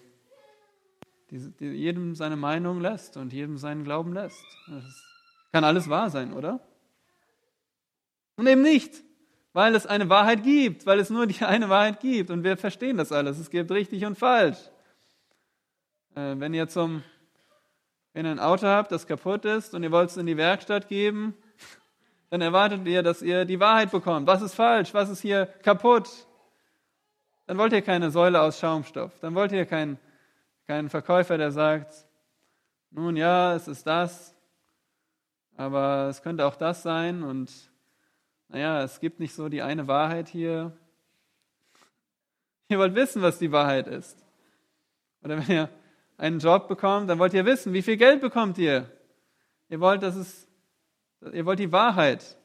[1.30, 4.44] die, die jedem seine Meinung lässt und jedem seinen Glauben lässt?
[4.68, 4.84] Das
[5.52, 6.60] kann alles wahr sein, oder?
[8.36, 9.02] Und eben nicht,
[9.56, 12.98] weil es eine Wahrheit gibt, weil es nur die eine Wahrheit gibt und wir verstehen
[12.98, 13.38] das alles.
[13.38, 14.58] Es gibt richtig und falsch.
[16.14, 17.02] Äh, wenn ihr zum
[18.12, 20.88] wenn ihr ein Auto habt, das kaputt ist und ihr wollt es in die Werkstatt
[20.88, 21.34] geben,
[22.30, 24.26] dann erwartet ihr, dass ihr die Wahrheit bekommt.
[24.26, 24.92] Was ist falsch?
[24.92, 26.10] Was ist hier kaputt?
[27.46, 29.18] Dann wollt ihr keine Säule aus Schaumstoff.
[29.20, 29.98] Dann wollt ihr keinen,
[30.66, 31.94] keinen Verkäufer, der sagt,
[32.90, 34.34] nun ja, es ist das,
[35.56, 37.50] aber es könnte auch das sein und
[38.48, 40.76] naja, es gibt nicht so die eine Wahrheit hier.
[42.68, 44.16] Ihr wollt wissen, was die Wahrheit ist.
[45.22, 45.68] Oder wenn ihr
[46.18, 48.90] einen Job bekommt, dann wollt ihr wissen, wie viel Geld bekommt ihr?
[49.68, 50.48] Ihr wollt, dass es,
[51.32, 52.36] ihr wollt die Wahrheit.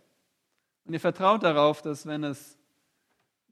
[0.86, 2.58] Und ihr vertraut darauf, dass wenn es,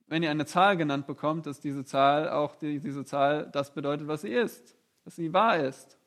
[0.07, 4.07] wenn ihr eine Zahl genannt bekommt, dass diese Zahl auch die, diese Zahl das bedeutet,
[4.07, 4.75] was sie ist,
[5.05, 5.97] dass sie wahr ist.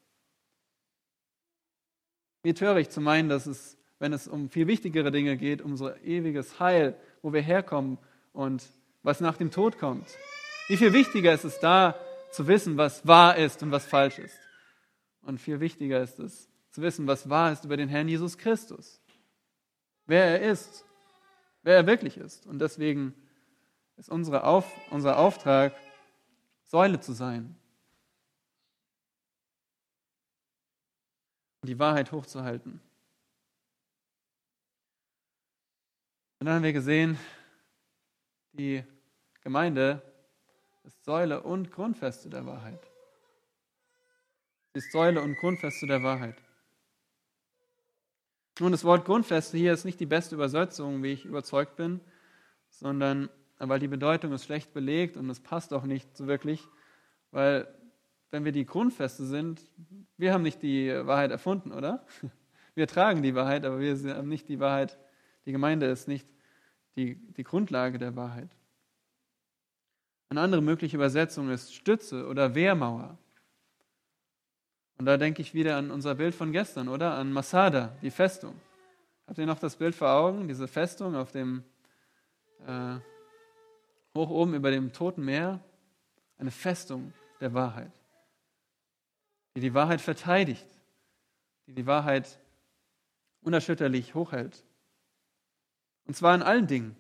[2.43, 5.88] Wie töricht zu meinen, dass es, wenn es um viel wichtigere Dinge geht, um so
[5.94, 7.98] ewiges Heil, wo wir herkommen
[8.32, 8.64] und
[9.05, 10.09] was nach dem Tod kommt.
[10.66, 11.94] Wie viel wichtiger ist es da,
[12.32, 14.36] zu wissen, was wahr ist und was falsch ist.
[15.22, 19.00] Und viel wichtiger ist es, zu wissen, was wahr ist über den Herrn Jesus Christus.
[20.07, 20.84] Wer er ist,
[21.62, 22.44] wer er wirklich ist.
[22.48, 23.14] Und deswegen
[23.98, 25.76] ist unsere Auf, unser Auftrag,
[26.64, 27.55] Säule zu sein.
[31.62, 32.80] Die Wahrheit hochzuhalten.
[36.43, 37.16] Und dann haben wir gesehen,
[38.51, 38.82] die
[39.43, 40.03] Gemeinde
[40.82, 42.80] ist Säule und Grundfeste der Wahrheit.
[44.72, 46.34] Sie ist Säule und Grundfeste der Wahrheit.
[48.59, 52.01] Nun, das Wort Grundfeste hier ist nicht die beste Übersetzung, wie ich überzeugt bin,
[52.70, 53.30] sondern
[53.61, 56.66] weil die Bedeutung ist schlecht belegt und es passt auch nicht so wirklich,
[57.30, 57.72] weil
[58.32, 59.62] wenn wir die Grundfeste sind,
[60.16, 62.05] wir haben nicht die Wahrheit erfunden, oder?
[62.74, 64.99] Wir tragen die Wahrheit, aber wir haben nicht die Wahrheit.
[65.47, 66.26] Die Gemeinde ist nicht
[66.97, 68.51] die, die Grundlage der Wahrheit.
[70.28, 73.18] Eine andere mögliche Übersetzung ist Stütze oder Wehrmauer.
[74.99, 77.14] Und da denke ich wieder an unser Bild von gestern, oder?
[77.14, 78.55] An Masada, die Festung.
[79.26, 80.49] Habt ihr noch das Bild vor Augen?
[80.49, 81.64] Diese Festung auf dem,
[82.66, 82.97] äh,
[84.14, 85.61] hoch oben über dem Toten Meer?
[86.38, 87.12] Eine Festung,
[87.43, 87.90] der Wahrheit,
[89.57, 90.66] die die Wahrheit verteidigt,
[91.66, 92.38] die die Wahrheit
[93.43, 94.64] unerschütterlich hochhält.
[96.07, 96.96] Und zwar in allen Dingen.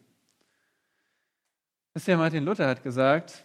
[1.92, 3.44] Bisher Martin Luther hat gesagt,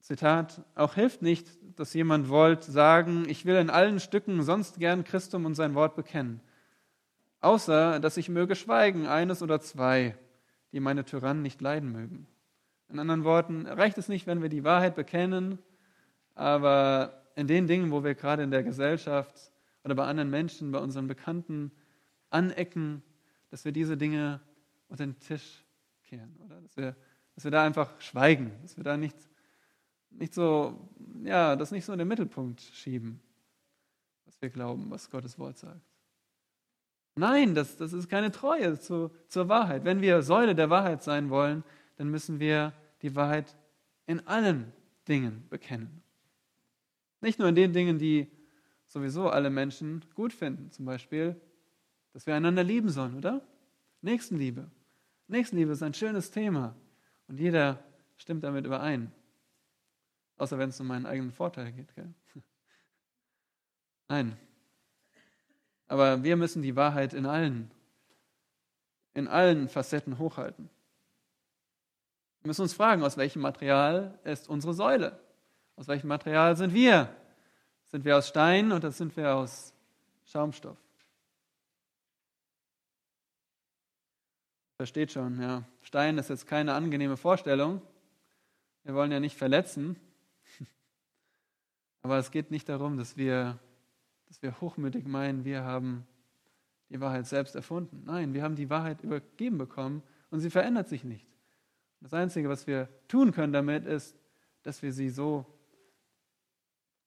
[0.00, 5.04] Zitat, auch hilft nicht, dass jemand wollt sagen, ich will in allen Stücken sonst gern
[5.04, 6.40] Christum und sein Wort bekennen,
[7.40, 10.14] außer dass ich möge schweigen, eines oder zwei,
[10.72, 12.26] die meine Tyrannen nicht leiden mögen.
[12.90, 15.58] In anderen Worten, reicht es nicht, wenn wir die Wahrheit bekennen,
[16.34, 19.52] aber in den Dingen, wo wir gerade in der Gesellschaft
[19.84, 21.72] oder bei anderen Menschen, bei unseren Bekannten
[22.30, 23.02] anecken,
[23.50, 24.40] dass wir diese Dinge
[24.88, 25.64] unter den Tisch
[26.04, 26.60] kehren, oder?
[26.60, 26.96] Dass wir,
[27.34, 29.16] dass wir da einfach schweigen, dass wir da nicht
[30.18, 30.88] nicht so,
[31.24, 33.20] ja, das nicht so in den Mittelpunkt schieben,
[34.24, 35.80] was wir glauben, was Gottes Wort sagt.
[37.16, 39.84] Nein, das, das ist keine Treue zu, zur Wahrheit.
[39.84, 41.62] Wenn wir Säule der Wahrheit sein wollen,
[41.96, 42.72] dann müssen wir
[43.02, 43.56] die Wahrheit
[44.06, 44.72] in allen
[45.06, 46.02] Dingen bekennen.
[47.20, 48.30] Nicht nur in den Dingen, die
[48.86, 50.70] sowieso alle Menschen gut finden.
[50.70, 51.40] Zum Beispiel,
[52.12, 53.40] dass wir einander lieben sollen, oder?
[54.04, 54.70] Nächstenliebe.
[55.28, 56.76] Nächstenliebe ist ein schönes Thema
[57.26, 57.82] und jeder
[58.18, 59.10] stimmt damit überein.
[60.36, 61.94] Außer wenn es um meinen eigenen Vorteil geht.
[61.94, 62.12] Gell?
[64.08, 64.36] Nein.
[65.88, 67.70] Aber wir müssen die Wahrheit in allen,
[69.14, 70.68] in allen Facetten hochhalten.
[72.42, 75.18] Wir müssen uns fragen, aus welchem Material ist unsere Säule?
[75.76, 77.08] Aus welchem Material sind wir?
[77.86, 79.72] Sind wir aus Stein oder sind wir aus
[80.26, 80.83] Schaumstoff?
[84.76, 85.64] Versteht schon, ja.
[85.82, 87.80] Stein ist jetzt keine angenehme Vorstellung.
[88.82, 89.96] Wir wollen ja nicht verletzen.
[92.02, 93.58] Aber es geht nicht darum, dass wir,
[94.26, 96.06] dass wir hochmütig meinen, wir haben
[96.90, 98.02] die Wahrheit selbst erfunden.
[98.04, 101.26] Nein, wir haben die Wahrheit übergeben bekommen und sie verändert sich nicht.
[102.00, 104.16] Das Einzige, was wir tun können damit, ist,
[104.62, 105.46] dass wir sie so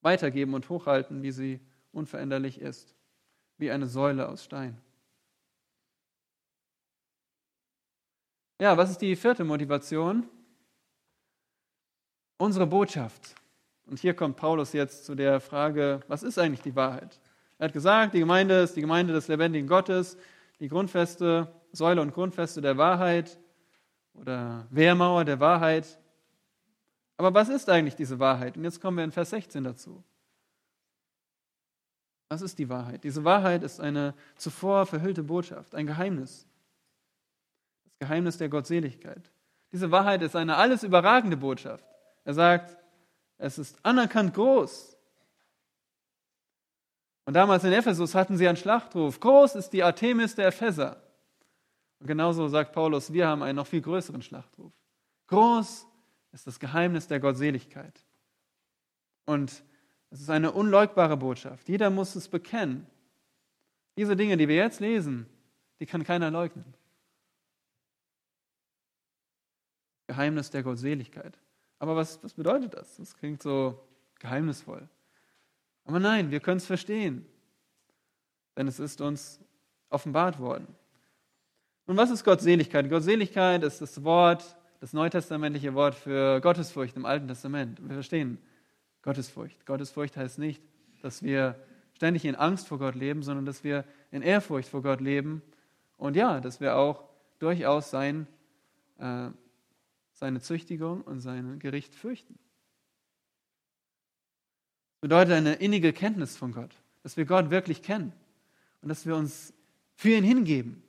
[0.01, 1.59] weitergeben und hochhalten, wie sie
[1.91, 2.95] unveränderlich ist,
[3.57, 4.81] wie eine Säule aus Stein.
[8.59, 10.27] Ja, was ist die vierte Motivation?
[12.37, 13.35] Unsere Botschaft.
[13.85, 17.19] Und hier kommt Paulus jetzt zu der Frage, was ist eigentlich die Wahrheit?
[17.59, 20.17] Er hat gesagt, die Gemeinde ist die Gemeinde des lebendigen Gottes,
[20.59, 23.39] die Grundfeste, Säule und Grundfeste der Wahrheit
[24.15, 25.99] oder Wehrmauer der Wahrheit.
[27.17, 28.57] Aber was ist eigentlich diese Wahrheit?
[28.57, 30.03] Und jetzt kommen wir in Vers 16 dazu.
[32.29, 33.03] Was ist die Wahrheit?
[33.03, 36.47] Diese Wahrheit ist eine zuvor verhüllte Botschaft, ein Geheimnis.
[37.99, 39.31] Geheimnis der Gottseligkeit.
[39.71, 41.85] Diese Wahrheit ist eine alles überragende Botschaft.
[42.23, 42.77] Er sagt,
[43.37, 44.97] es ist anerkannt groß.
[47.25, 49.19] Und damals in Ephesus hatten sie einen Schlachtruf.
[49.19, 51.01] Groß ist die Artemis der Epheser.
[51.99, 54.71] Und genauso sagt Paulus, wir haben einen noch viel größeren Schlachtruf.
[55.27, 55.85] Groß
[56.31, 58.05] ist das Geheimnis der Gottseligkeit.
[59.25, 59.63] Und
[60.09, 61.67] es ist eine unleugbare Botschaft.
[61.67, 62.87] Jeder muss es bekennen.
[63.97, 65.25] Diese Dinge, die wir jetzt lesen,
[65.79, 66.73] die kann keiner leugnen.
[70.07, 71.37] Geheimnis der Gottseligkeit.
[71.79, 72.97] Aber was, was bedeutet das?
[72.97, 73.79] Das klingt so
[74.19, 74.87] geheimnisvoll.
[75.85, 77.25] Aber nein, wir können es verstehen,
[78.55, 79.39] denn es ist uns
[79.89, 80.67] offenbart worden.
[81.85, 82.89] Und was ist Gottseligkeit?
[82.89, 87.79] Gottseligkeit ist das Wort, das neutestamentliche Wort für Gottesfurcht im Alten Testament.
[87.81, 88.37] Wir verstehen
[89.01, 89.65] Gottesfurcht.
[89.65, 90.61] Gottesfurcht heißt nicht,
[91.01, 91.55] dass wir
[91.93, 95.41] ständig in Angst vor Gott leben, sondern dass wir in Ehrfurcht vor Gott leben
[95.95, 97.05] und ja, dass wir auch
[97.39, 98.27] durchaus sein
[98.99, 99.29] äh,
[100.17, 102.39] seine Züchtigung und sein Gericht fürchten.
[104.95, 108.11] Das bedeutet eine innige Kenntnis von Gott, dass wir Gott wirklich kennen
[108.81, 109.53] und dass wir uns
[109.93, 110.81] für ihn hingeben.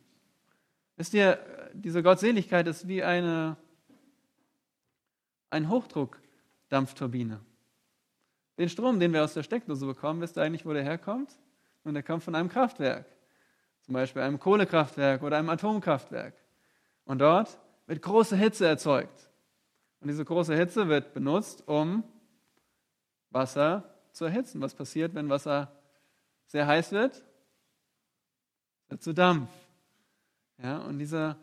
[0.97, 1.39] Wisst ihr,
[1.75, 3.59] diese Gottseligkeit ist wie eine,
[5.51, 7.39] ein Hochdruckdampfturbine.
[8.57, 11.39] Den Strom, den wir aus der Steckdose bekommen, wisst ihr eigentlich, wo der herkommt?
[11.85, 13.07] Und der kommt von einem Kraftwerk,
[13.83, 16.35] zum Beispiel einem Kohlekraftwerk oder einem Atomkraftwerk.
[17.05, 17.59] Und dort
[17.89, 19.29] wird große Hitze erzeugt.
[20.01, 22.05] Und diese große Hitze wird benutzt, um
[23.31, 24.61] Wasser zu erhitzen.
[24.61, 25.73] Was passiert, wenn Wasser
[26.47, 27.25] sehr heiß wird?
[28.89, 29.51] Wird zu Dampf.
[30.63, 31.39] Ja, und dieser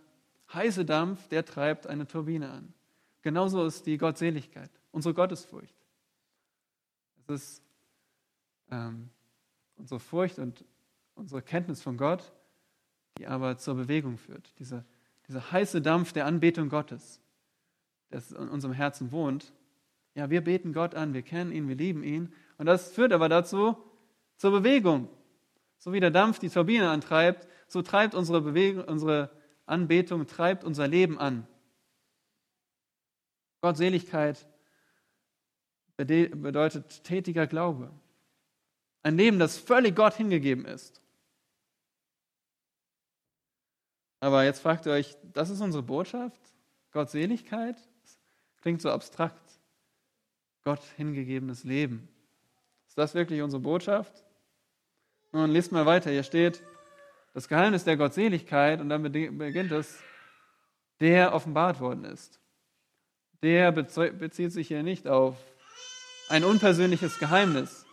[0.54, 2.74] heiße Dampf, der treibt eine Turbine an.
[3.22, 5.76] Genauso ist die Gottseligkeit, unsere Gottesfurcht.
[7.18, 7.64] Es ist
[8.70, 9.10] ähm,
[9.78, 10.64] unsere Furcht und
[11.16, 12.32] unsere Kenntnis von Gott,
[13.18, 14.54] die aber zur Bewegung führt.
[14.60, 14.86] Diese
[15.28, 17.22] dieser heiße Dampf der Anbetung Gottes,
[18.10, 19.54] das in unserem Herzen wohnt.
[20.14, 22.34] Ja, wir beten Gott an, wir kennen ihn, wir lieben ihn.
[22.58, 23.76] Und das führt aber dazu,
[24.38, 25.10] zur Bewegung.
[25.78, 29.30] So wie der Dampf die Turbine antreibt, so treibt unsere Bewegung, unsere
[29.66, 31.48] Anbetung, treibt unser Leben an.
[33.62, 34.48] Gottseligkeit
[35.98, 37.92] bedeutet tätiger Glaube.
[39.02, 41.02] Ein Leben, das völlig Gott hingegeben ist.
[44.20, 46.42] Aber jetzt fragt ihr euch, das ist unsere Botschaft?
[46.92, 47.76] Gottseligkeit?
[48.62, 49.60] Klingt so abstrakt.
[50.64, 52.08] Gott hingegebenes Leben.
[52.88, 54.24] Ist das wirklich unsere Botschaft?
[55.32, 56.10] Nun, lest mal weiter.
[56.10, 56.64] Hier steht,
[57.34, 60.00] das Geheimnis der Gottseligkeit, und dann beginnt es,
[61.02, 62.40] der offenbart worden ist.
[63.44, 65.36] Der bezieht sich hier nicht auf
[66.30, 67.86] ein unpersönliches Geheimnis,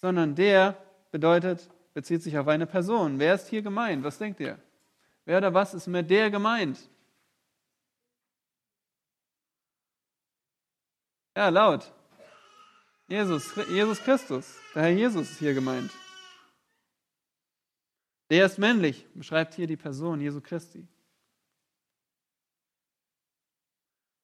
[0.00, 0.76] sondern der
[1.10, 3.18] bedeutet, bezieht sich auf eine Person.
[3.18, 4.04] Wer ist hier gemeint?
[4.04, 4.58] Was denkt ihr?
[5.26, 6.78] Wer oder was ist mit der gemeint?
[11.36, 11.92] Ja, laut.
[13.08, 14.56] Jesus, Jesus Christus.
[14.74, 15.90] Der Herr Jesus ist hier gemeint.
[18.30, 20.88] Der ist männlich, beschreibt hier die Person Jesu Christi.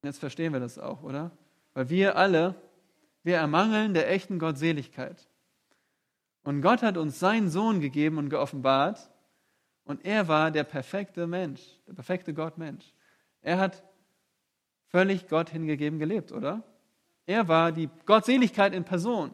[0.02, 1.30] Jetzt verstehen wir das auch, oder?
[1.74, 2.54] Weil wir alle,
[3.22, 5.28] wir ermangeln der echten Gottseligkeit.
[6.42, 9.11] Und Gott hat uns seinen Sohn gegeben und geoffenbart.
[9.84, 12.94] Und er war der perfekte Mensch, der perfekte Gottmensch.
[13.40, 13.82] Er hat
[14.88, 16.62] völlig Gott hingegeben gelebt, oder?
[17.26, 19.32] Er war die Gottseligkeit in Person.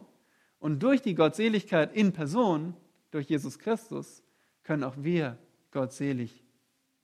[0.59, 2.75] Und durch die Gottseligkeit in Person,
[3.11, 4.23] durch Jesus Christus,
[4.63, 5.39] können auch wir
[5.71, 6.45] gottselig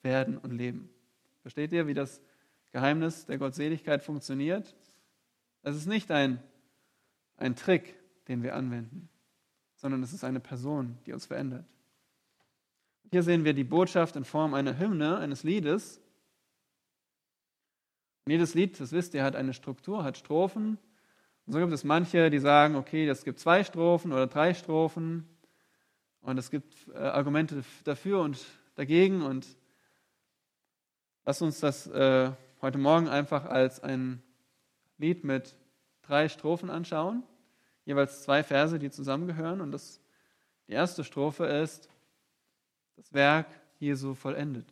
[0.03, 0.91] werden und leben.
[1.43, 2.21] Versteht ihr, wie das
[2.73, 4.75] Geheimnis der Gottseligkeit funktioniert?
[5.63, 6.43] Es ist nicht ein,
[7.37, 7.95] ein Trick,
[8.29, 9.09] den wir anwenden,
[9.77, 11.67] sondern es ist eine Person, die uns verändert.
[13.15, 16.01] Hier sehen wir die Botschaft in Form einer Hymne, eines Liedes.
[18.25, 20.79] Und jedes Lied, das wisst ihr, hat eine Struktur, hat Strophen.
[21.47, 25.29] Und so gibt es manche, die sagen, okay, es gibt zwei Strophen oder drei Strophen.
[26.23, 28.45] Und es gibt äh, Argumente dafür und
[28.75, 29.23] dagegen.
[29.23, 29.47] Und
[31.25, 34.25] lass uns das äh, heute Morgen einfach als ein
[34.99, 35.55] Lied mit
[36.03, 37.23] drei Strophen anschauen.
[37.85, 39.61] Jeweils zwei Verse, die zusammengehören.
[39.61, 40.01] Und das,
[40.67, 41.89] die erste Strophe ist
[42.97, 43.47] das Werk
[43.79, 44.67] Jesu vollendet.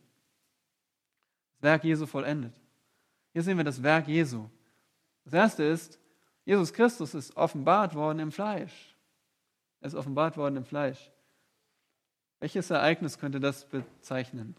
[1.53, 2.53] Das Werk Jesu vollendet.
[3.31, 4.49] Hier sehen wir das Werk Jesu.
[5.25, 5.99] Das erste ist,
[6.45, 8.95] Jesus Christus ist offenbart worden im Fleisch.
[9.79, 11.11] Er ist offenbart worden im Fleisch.
[12.39, 14.55] Welches Ereignis könnte das bezeichnen?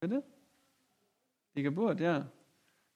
[0.00, 0.22] Bitte?
[1.54, 2.30] Die Geburt, ja.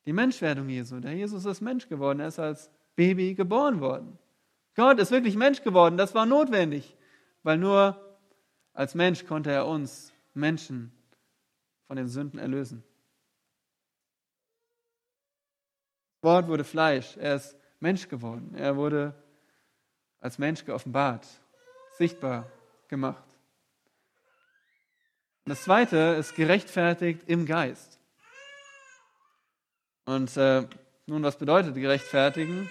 [0.07, 1.01] Die Menschwerdung Jesu.
[1.01, 2.21] Der Jesus ist Mensch geworden.
[2.21, 4.19] Er ist als Baby geboren worden.
[4.75, 5.97] Gott ist wirklich Mensch geworden.
[5.97, 6.97] Das war notwendig,
[7.43, 8.19] weil nur
[8.73, 10.93] als Mensch konnte er uns Menschen
[11.87, 12.83] von den Sünden erlösen.
[16.23, 17.17] Wort wurde Fleisch.
[17.17, 18.55] Er ist Mensch geworden.
[18.55, 19.15] Er wurde
[20.21, 21.27] als Mensch geoffenbart,
[21.99, 22.51] sichtbar
[22.89, 23.25] gemacht.
[25.45, 27.99] Und das zweite ist gerechtfertigt im Geist.
[30.05, 30.67] Und äh,
[31.07, 32.71] nun, was bedeutet gerechtfertigen?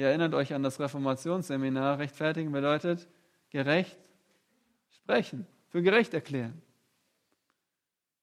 [0.00, 1.98] Ihr erinnert euch an das Reformationsseminar.
[1.98, 3.06] Rechtfertigen bedeutet
[3.50, 3.98] gerecht
[4.88, 6.62] sprechen, für gerecht erklären.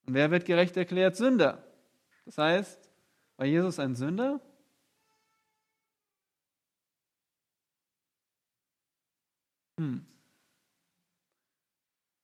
[0.08, 1.16] Und wer wird gerecht erklärt?
[1.16, 1.64] Sünder.
[2.26, 2.90] Das heißt,
[3.36, 4.42] war Jesus ein Sünder?
[9.78, 10.04] Hm.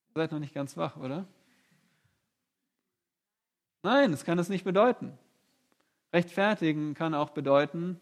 [0.08, 1.28] Ihr seid noch nicht ganz wach, oder?
[3.84, 5.16] Nein, das kann es nicht bedeuten.
[6.12, 8.00] Rechtfertigen kann auch bedeuten,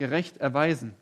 [0.00, 0.94] gerecht erweisen.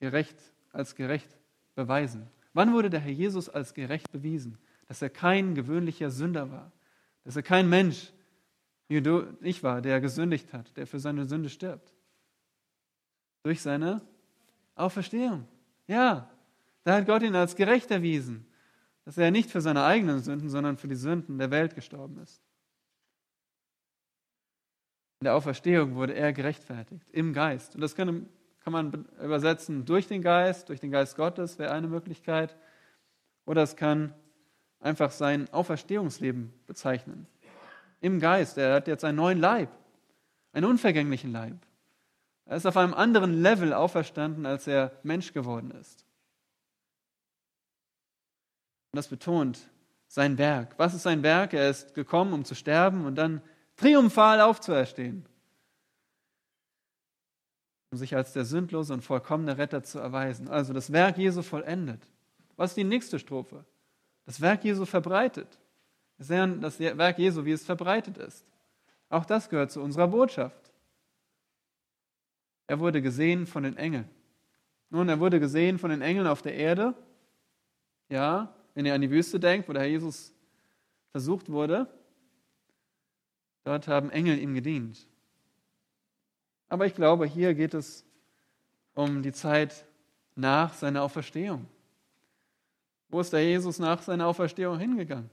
[0.00, 0.36] Gerecht
[0.72, 1.28] als gerecht
[1.76, 2.26] beweisen.
[2.52, 4.58] Wann wurde der Herr Jesus als gerecht bewiesen?
[4.88, 6.72] Dass er kein gewöhnlicher Sünder war.
[7.22, 8.12] Dass er kein Mensch,
[8.88, 11.94] wie du ich war, der gesündigt hat, der für seine Sünde stirbt.
[13.44, 14.02] Durch seine
[14.74, 15.46] Auferstehung.
[15.86, 16.28] Ja,
[16.82, 18.44] da hat Gott ihn als gerecht erwiesen,
[19.04, 22.42] dass er nicht für seine eigenen Sünden, sondern für die Sünden der Welt gestorben ist.
[25.24, 27.74] In der Auferstehung wurde er gerechtfertigt, im Geist.
[27.74, 28.28] Und das kann,
[28.60, 32.54] kann man übersetzen durch den Geist, durch den Geist Gottes wäre eine Möglichkeit.
[33.46, 34.12] Oder es kann
[34.80, 37.26] einfach sein Auferstehungsleben bezeichnen.
[38.02, 38.58] Im Geist.
[38.58, 39.70] Er hat jetzt einen neuen Leib,
[40.52, 41.56] einen unvergänglichen Leib.
[42.44, 46.04] Er ist auf einem anderen Level auferstanden, als er Mensch geworden ist.
[48.92, 49.70] Und das betont
[50.06, 50.74] sein Werk.
[50.76, 51.54] Was ist sein Werk?
[51.54, 53.40] Er ist gekommen, um zu sterben und dann
[53.76, 55.26] triumphal aufzuerstehen,
[57.90, 60.48] um sich als der sündlose und vollkommene Retter zu erweisen.
[60.48, 62.02] Also das Werk Jesu vollendet.
[62.56, 63.64] Was ist die nächste Strophe?
[64.26, 65.58] Das Werk Jesu verbreitet.
[66.16, 68.46] Das Werk Jesu, wie es verbreitet ist.
[69.08, 70.70] Auch das gehört zu unserer Botschaft.
[72.66, 74.08] Er wurde gesehen von den Engeln.
[74.90, 76.94] Nun, er wurde gesehen von den Engeln auf der Erde.
[78.08, 80.32] Ja, wenn ihr an die Wüste denkt, wo der Herr Jesus
[81.10, 81.88] versucht wurde,
[83.64, 85.06] dort haben Engel ihm gedient.
[86.68, 88.04] Aber ich glaube, hier geht es
[88.94, 89.84] um die Zeit
[90.34, 91.66] nach seiner Auferstehung.
[93.08, 95.30] Wo ist der Jesus nach seiner Auferstehung hingegangen?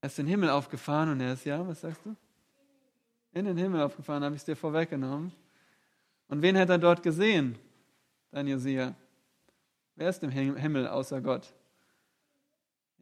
[0.00, 2.14] Er ist in den Himmel aufgefahren und er ist, ja, was sagst du?
[3.32, 5.32] In den Himmel aufgefahren, habe ich es dir vorweggenommen.
[6.28, 7.58] Und wen hat er dort gesehen,
[8.30, 8.94] dein Josia?
[9.94, 11.52] Wer ist im Himmel außer Gott?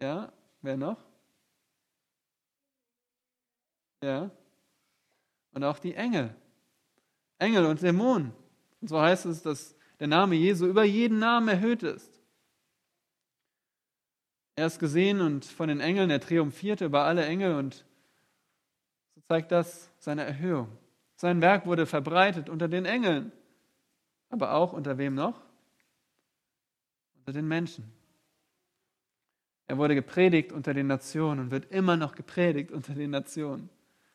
[0.00, 0.32] Ja,
[0.62, 0.98] wer noch?
[4.02, 4.30] Ja.
[5.52, 6.34] Und auch die Engel.
[7.38, 8.32] Engel und Dämonen.
[8.80, 12.20] Und so heißt es, dass der Name Jesu über jeden Namen erhöht ist.
[14.56, 17.84] Er ist gesehen und von den Engeln, er triumphierte über alle Engel und
[19.14, 20.68] so zeigt das seine Erhöhung.
[21.16, 23.32] Sein Werk wurde verbreitet unter den Engeln,
[24.28, 25.40] aber auch unter wem noch?
[27.16, 27.90] Unter den Menschen.
[29.66, 33.70] Er wurde gepredigt unter den Nationen und wird immer noch gepredigt unter den Nationen,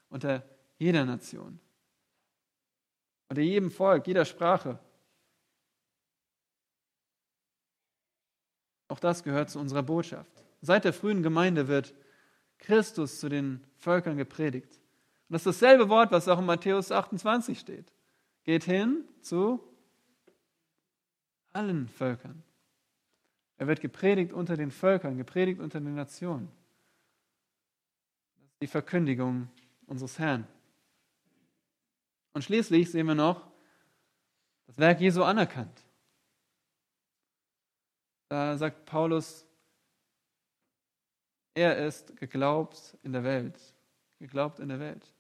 [0.10, 0.44] unter
[0.78, 1.60] jeder Nation,
[3.30, 4.80] unter jedem Volk, jeder Sprache.
[8.88, 10.32] Auch das gehört zu unserer Botschaft.
[10.62, 11.94] Seit der frühen Gemeinde wird
[12.58, 14.80] Christus zu den Völkern gepredigt.
[15.30, 17.94] Und das ist dasselbe Wort, was auch in Matthäus 28 steht.
[18.44, 19.64] Geht hin zu
[21.54, 22.44] allen Völkern.
[23.60, 26.50] Er wird gepredigt unter den Völkern, gepredigt unter den Nationen.
[28.38, 29.50] Das ist die Verkündigung
[29.86, 30.48] unseres Herrn.
[32.32, 33.46] Und schließlich sehen wir noch
[34.68, 35.84] das Werk Jesu anerkannt.
[38.30, 39.46] Da sagt Paulus,
[41.54, 43.60] er ist geglaubt in der Welt.
[44.20, 45.14] Geglaubt in der Welt.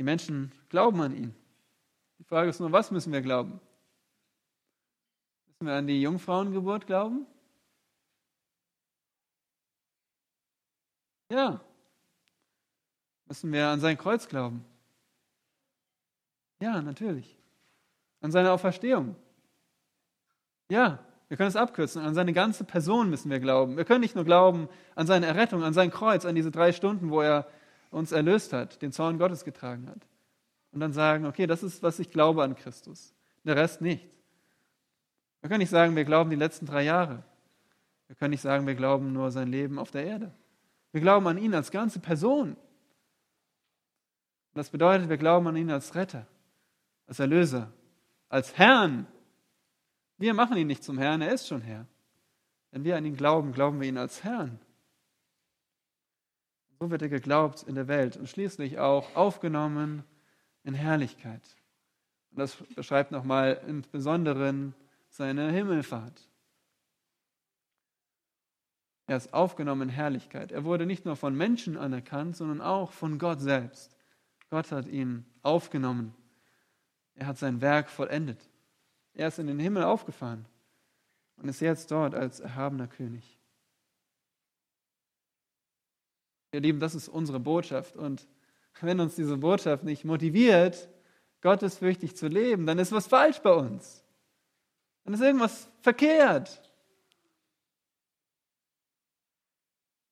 [0.00, 1.34] Die Menschen glauben an ihn.
[2.18, 3.60] Die Frage ist nur, was müssen wir glauben?
[5.60, 7.26] Müssen wir an die Jungfrauengeburt glauben?
[11.30, 11.60] Ja.
[13.26, 14.64] Müssen wir an sein Kreuz glauben?
[16.60, 17.36] Ja, natürlich.
[18.20, 19.16] An seine Auferstehung?
[20.70, 22.02] Ja, wir können es abkürzen.
[22.02, 23.76] An seine ganze Person müssen wir glauben.
[23.76, 27.10] Wir können nicht nur glauben an seine Errettung, an sein Kreuz, an diese drei Stunden,
[27.10, 27.48] wo er
[27.90, 30.06] uns erlöst hat, den Zorn Gottes getragen hat.
[30.70, 33.12] Und dann sagen, okay, das ist, was ich glaube an Christus.
[33.42, 34.08] Der Rest nicht.
[35.40, 37.22] Wir können nicht sagen, wir glauben die letzten drei Jahre.
[38.06, 40.32] Wir können nicht sagen, wir glauben nur sein Leben auf der Erde.
[40.92, 42.50] Wir glauben an ihn als ganze Person.
[42.50, 42.58] Und
[44.54, 46.26] das bedeutet, wir glauben an ihn als Retter,
[47.06, 47.70] als Erlöser,
[48.28, 49.06] als Herrn.
[50.16, 51.86] Wir machen ihn nicht zum Herrn, er ist schon Herr.
[52.70, 54.58] Wenn wir an ihn glauben, glauben wir ihn als Herrn.
[56.80, 60.04] So wird er geglaubt in der Welt und schließlich auch aufgenommen
[60.64, 61.42] in Herrlichkeit.
[62.30, 64.74] Und das beschreibt nochmal im Besonderen
[65.08, 66.28] seine Himmelfahrt.
[69.06, 70.52] Er ist aufgenommen in Herrlichkeit.
[70.52, 73.96] Er wurde nicht nur von Menschen anerkannt, sondern auch von Gott selbst.
[74.50, 76.14] Gott hat ihn aufgenommen.
[77.14, 78.38] Er hat sein Werk vollendet.
[79.14, 80.44] Er ist in den Himmel aufgefahren
[81.36, 83.38] und ist jetzt dort als erhabener König.
[86.52, 87.96] Ihr Lieben, das ist unsere Botschaft.
[87.96, 88.26] Und
[88.80, 90.88] wenn uns diese Botschaft nicht motiviert,
[91.40, 94.04] gottesfürchtig zu leben, dann ist was falsch bei uns.
[95.08, 96.60] Dann ist irgendwas verkehrt.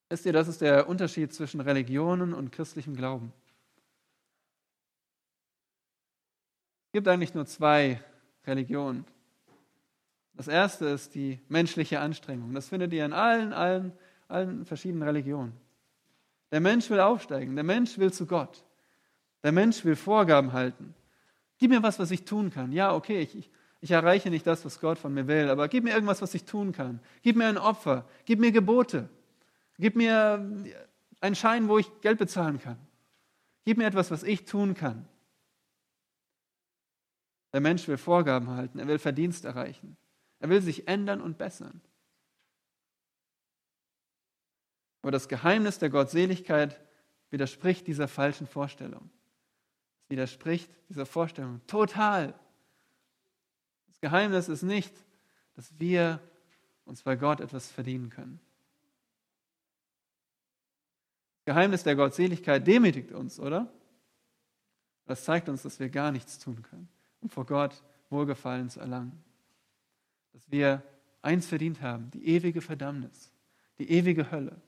[0.08, 3.30] Wisst ihr, das ist der Unterschied zwischen Religionen und christlichem Glauben.
[6.86, 8.02] Es gibt eigentlich nur zwei
[8.46, 9.04] Religionen.
[10.32, 12.54] Das erste ist die menschliche Anstrengung.
[12.54, 13.92] Das findet ihr in allen, allen,
[14.28, 15.52] allen verschiedenen Religionen.
[16.52, 18.64] Der Mensch will aufsteigen, der Mensch will zu Gott.
[19.42, 20.94] Der Mensch will Vorgaben halten.
[21.58, 22.72] Gib mir was, was ich tun kann.
[22.72, 23.50] Ja, okay, ich, ich,
[23.86, 26.44] ich erreiche nicht das, was Gott von mir will, aber gib mir irgendwas, was ich
[26.44, 26.98] tun kann.
[27.22, 29.08] Gib mir ein Opfer, gib mir Gebote,
[29.78, 30.44] gib mir
[31.20, 32.78] einen Schein, wo ich Geld bezahlen kann.
[33.64, 35.06] Gib mir etwas, was ich tun kann.
[37.52, 39.96] Der Mensch will Vorgaben halten, er will Verdienst erreichen,
[40.40, 41.80] er will sich ändern und bessern.
[45.02, 46.80] Aber das Geheimnis der Gottseligkeit
[47.30, 49.10] widerspricht dieser falschen Vorstellung.
[50.02, 52.34] Es widerspricht dieser Vorstellung total.
[54.00, 54.94] Das Geheimnis ist nicht,
[55.54, 56.20] dass wir
[56.84, 58.40] uns bei Gott etwas verdienen können.
[61.38, 63.72] Das Geheimnis der Gottseligkeit demütigt uns, oder?
[65.06, 66.88] Das zeigt uns, dass wir gar nichts tun können,
[67.20, 69.24] um vor Gott Wohlgefallen zu erlangen.
[70.32, 70.82] Dass wir
[71.22, 73.32] eins verdient haben, die ewige Verdammnis,
[73.78, 74.60] die ewige Hölle.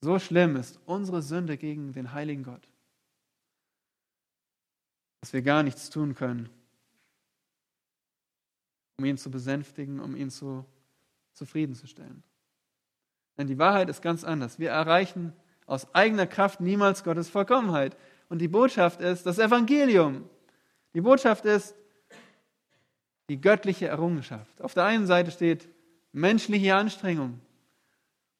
[0.00, 2.68] So schlimm ist unsere Sünde gegen den heiligen Gott,
[5.20, 6.48] dass wir gar nichts tun können,
[8.98, 10.64] um ihn zu besänftigen, um ihn zu,
[11.32, 12.22] zufriedenzustellen.
[13.36, 14.58] Denn die Wahrheit ist ganz anders.
[14.58, 15.32] Wir erreichen
[15.66, 17.96] aus eigener Kraft niemals Gottes Vollkommenheit.
[18.28, 20.28] Und die Botschaft ist das Evangelium.
[20.94, 21.74] Die Botschaft ist
[23.28, 24.60] die göttliche Errungenschaft.
[24.62, 25.68] Auf der einen Seite steht
[26.12, 27.40] menschliche Anstrengung.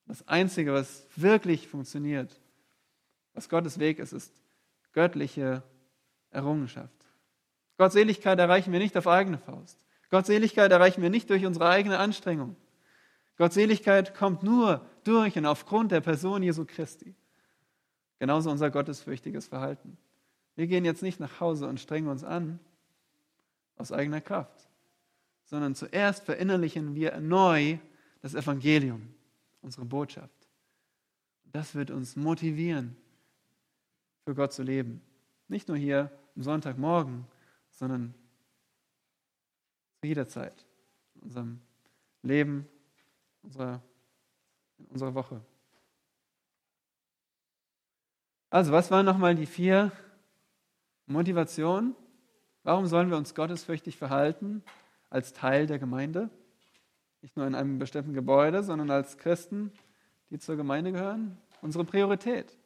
[0.07, 2.41] Das Einzige, was wirklich funktioniert,
[3.35, 4.33] was Gottes Weg ist, ist
[4.93, 5.63] göttliche
[6.31, 6.95] Errungenschaft.
[7.77, 9.86] Gottseligkeit erreichen wir nicht auf eigene Faust.
[10.11, 12.57] Gottseligkeit erreichen wir nicht durch unsere eigene Anstrengung.
[13.37, 17.15] Gottseligkeit kommt nur durch und aufgrund der Person Jesu Christi.
[18.19, 19.99] Genauso unser gottesfürchtiges Verhalten.
[20.55, 22.59] Wir gehen jetzt nicht nach Hause und strengen uns an
[23.77, 24.71] aus eigener Kraft,
[25.45, 27.79] sondern zuerst verinnerlichen wir neu
[28.23, 29.15] das Evangelium,
[29.61, 30.49] unsere Botschaft.
[31.53, 32.97] Das wird uns motivieren,
[34.25, 35.03] für Gott zu leben.
[35.49, 37.27] Nicht nur hier am Sonntagmorgen,
[37.71, 38.15] sondern
[40.07, 40.65] zu jeder Zeit
[41.17, 41.61] in unserem
[42.23, 42.69] Leben,
[43.43, 43.83] unserer,
[44.79, 45.41] in unserer Woche.
[48.51, 49.91] Also, was waren nochmal die vier
[51.07, 51.97] Motivationen?
[52.63, 54.63] Warum sollen wir uns gottesfürchtig verhalten
[55.11, 56.31] als Teil der Gemeinde?
[57.23, 59.73] Nicht nur in einem bestimmten Gebäude, sondern als Christen,
[60.31, 61.37] die zur Gemeinde gehören?
[61.63, 62.57] Unsere Priorität.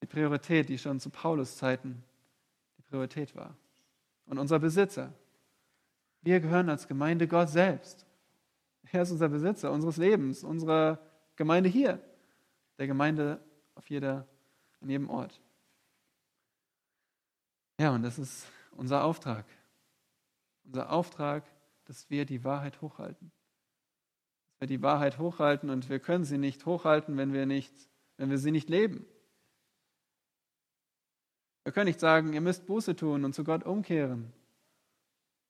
[0.00, 2.02] Die Priorität, die schon zu Paulus Zeiten
[2.78, 3.54] die Priorität war.
[4.26, 5.12] Und unser Besitzer.
[6.24, 8.06] Wir gehören als Gemeinde Gott selbst.
[8.90, 10.98] Er ist unser Besitzer unseres Lebens, unserer
[11.36, 12.00] Gemeinde hier,
[12.78, 13.44] der Gemeinde
[13.74, 14.26] auf jeder,
[14.80, 15.42] an jedem Ort.
[17.78, 19.44] Ja, und das ist unser Auftrag.
[20.64, 21.44] Unser Auftrag,
[21.84, 23.30] dass wir die Wahrheit hochhalten.
[24.46, 27.74] Dass wir die Wahrheit hochhalten und wir können sie nicht hochhalten, wenn wir, nicht,
[28.16, 29.04] wenn wir sie nicht leben.
[31.64, 34.32] Wir können nicht sagen, ihr müsst Buße tun und zu Gott umkehren,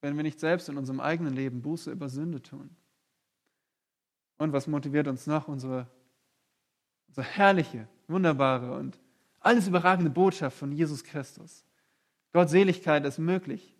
[0.04, 2.68] wenn wir nicht selbst in unserem eigenen Leben Buße über Sünde tun.
[4.36, 5.48] Und was motiviert uns noch?
[5.48, 5.88] Unsere,
[7.08, 9.00] unsere herrliche, wunderbare und
[9.40, 11.64] alles überragende Botschaft von Jesus Christus.
[12.34, 13.74] Gottseligkeit ist möglich,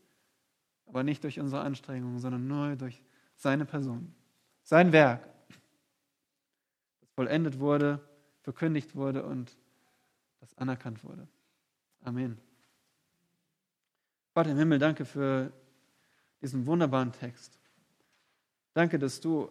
[0.87, 3.05] aber nicht durch unsere Anstrengungen, sondern nur durch
[3.37, 4.15] seine Person,
[4.63, 5.29] sein Werk,
[7.03, 8.01] das vollendet wurde,
[8.41, 9.59] verkündigt wurde und
[10.41, 11.29] das anerkannt wurde.
[12.03, 12.39] Amen.
[14.33, 15.53] Vater im Himmel, danke für
[16.45, 17.59] diesen wunderbaren Text.
[18.75, 19.51] Danke, dass du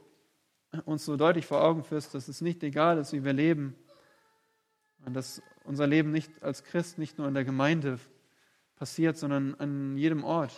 [0.86, 3.76] uns so deutlich vor Augen führst, dass es nicht egal ist, wie wir leben
[5.04, 8.00] und dass unser Leben nicht als Christ nicht nur in der Gemeinde
[8.76, 10.54] passiert, sondern an jedem Ort.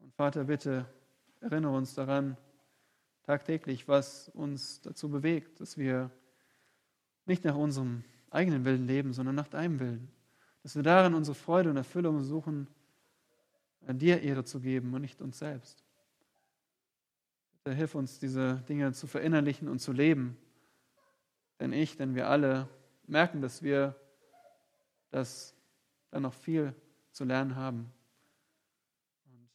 [0.00, 0.86] Und Vater, bitte
[1.40, 2.38] erinnere uns daran
[3.24, 6.10] tagtäglich, was uns dazu bewegt, dass wir
[7.26, 10.10] nicht nach unserem eigenen Willen leben, sondern nach deinem Willen.
[10.62, 12.68] Dass wir darin unsere Freude und Erfüllung suchen,
[13.92, 15.84] dir Ehre zu geben und nicht uns selbst.
[17.62, 20.36] Bitte hilf uns, diese Dinge zu verinnerlichen und zu leben.
[21.60, 22.68] Denn ich, denn wir alle
[23.06, 23.94] merken, dass wir
[25.10, 25.54] das
[26.10, 26.74] dann noch viel
[27.10, 27.92] zu lernen haben.
[29.26, 29.48] Und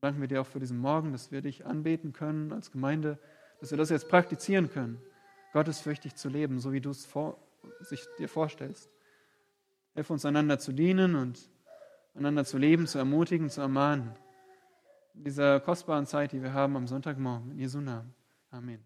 [0.00, 3.18] danken wir dir auch für diesen Morgen, dass wir dich anbeten können als Gemeinde,
[3.60, 5.00] dass wir das jetzt praktizieren können,
[5.52, 7.38] gottesfürchtig zu leben, so wie du es vor,
[7.80, 8.90] sich dir vorstellst.
[9.94, 11.48] Hilf uns einander zu dienen und
[12.14, 14.12] einander zu leben, zu ermutigen, zu ermahnen.
[15.14, 17.52] In dieser kostbaren Zeit, die wir haben am Sonntagmorgen.
[17.52, 18.14] In Jesu Namen.
[18.50, 18.80] Amen.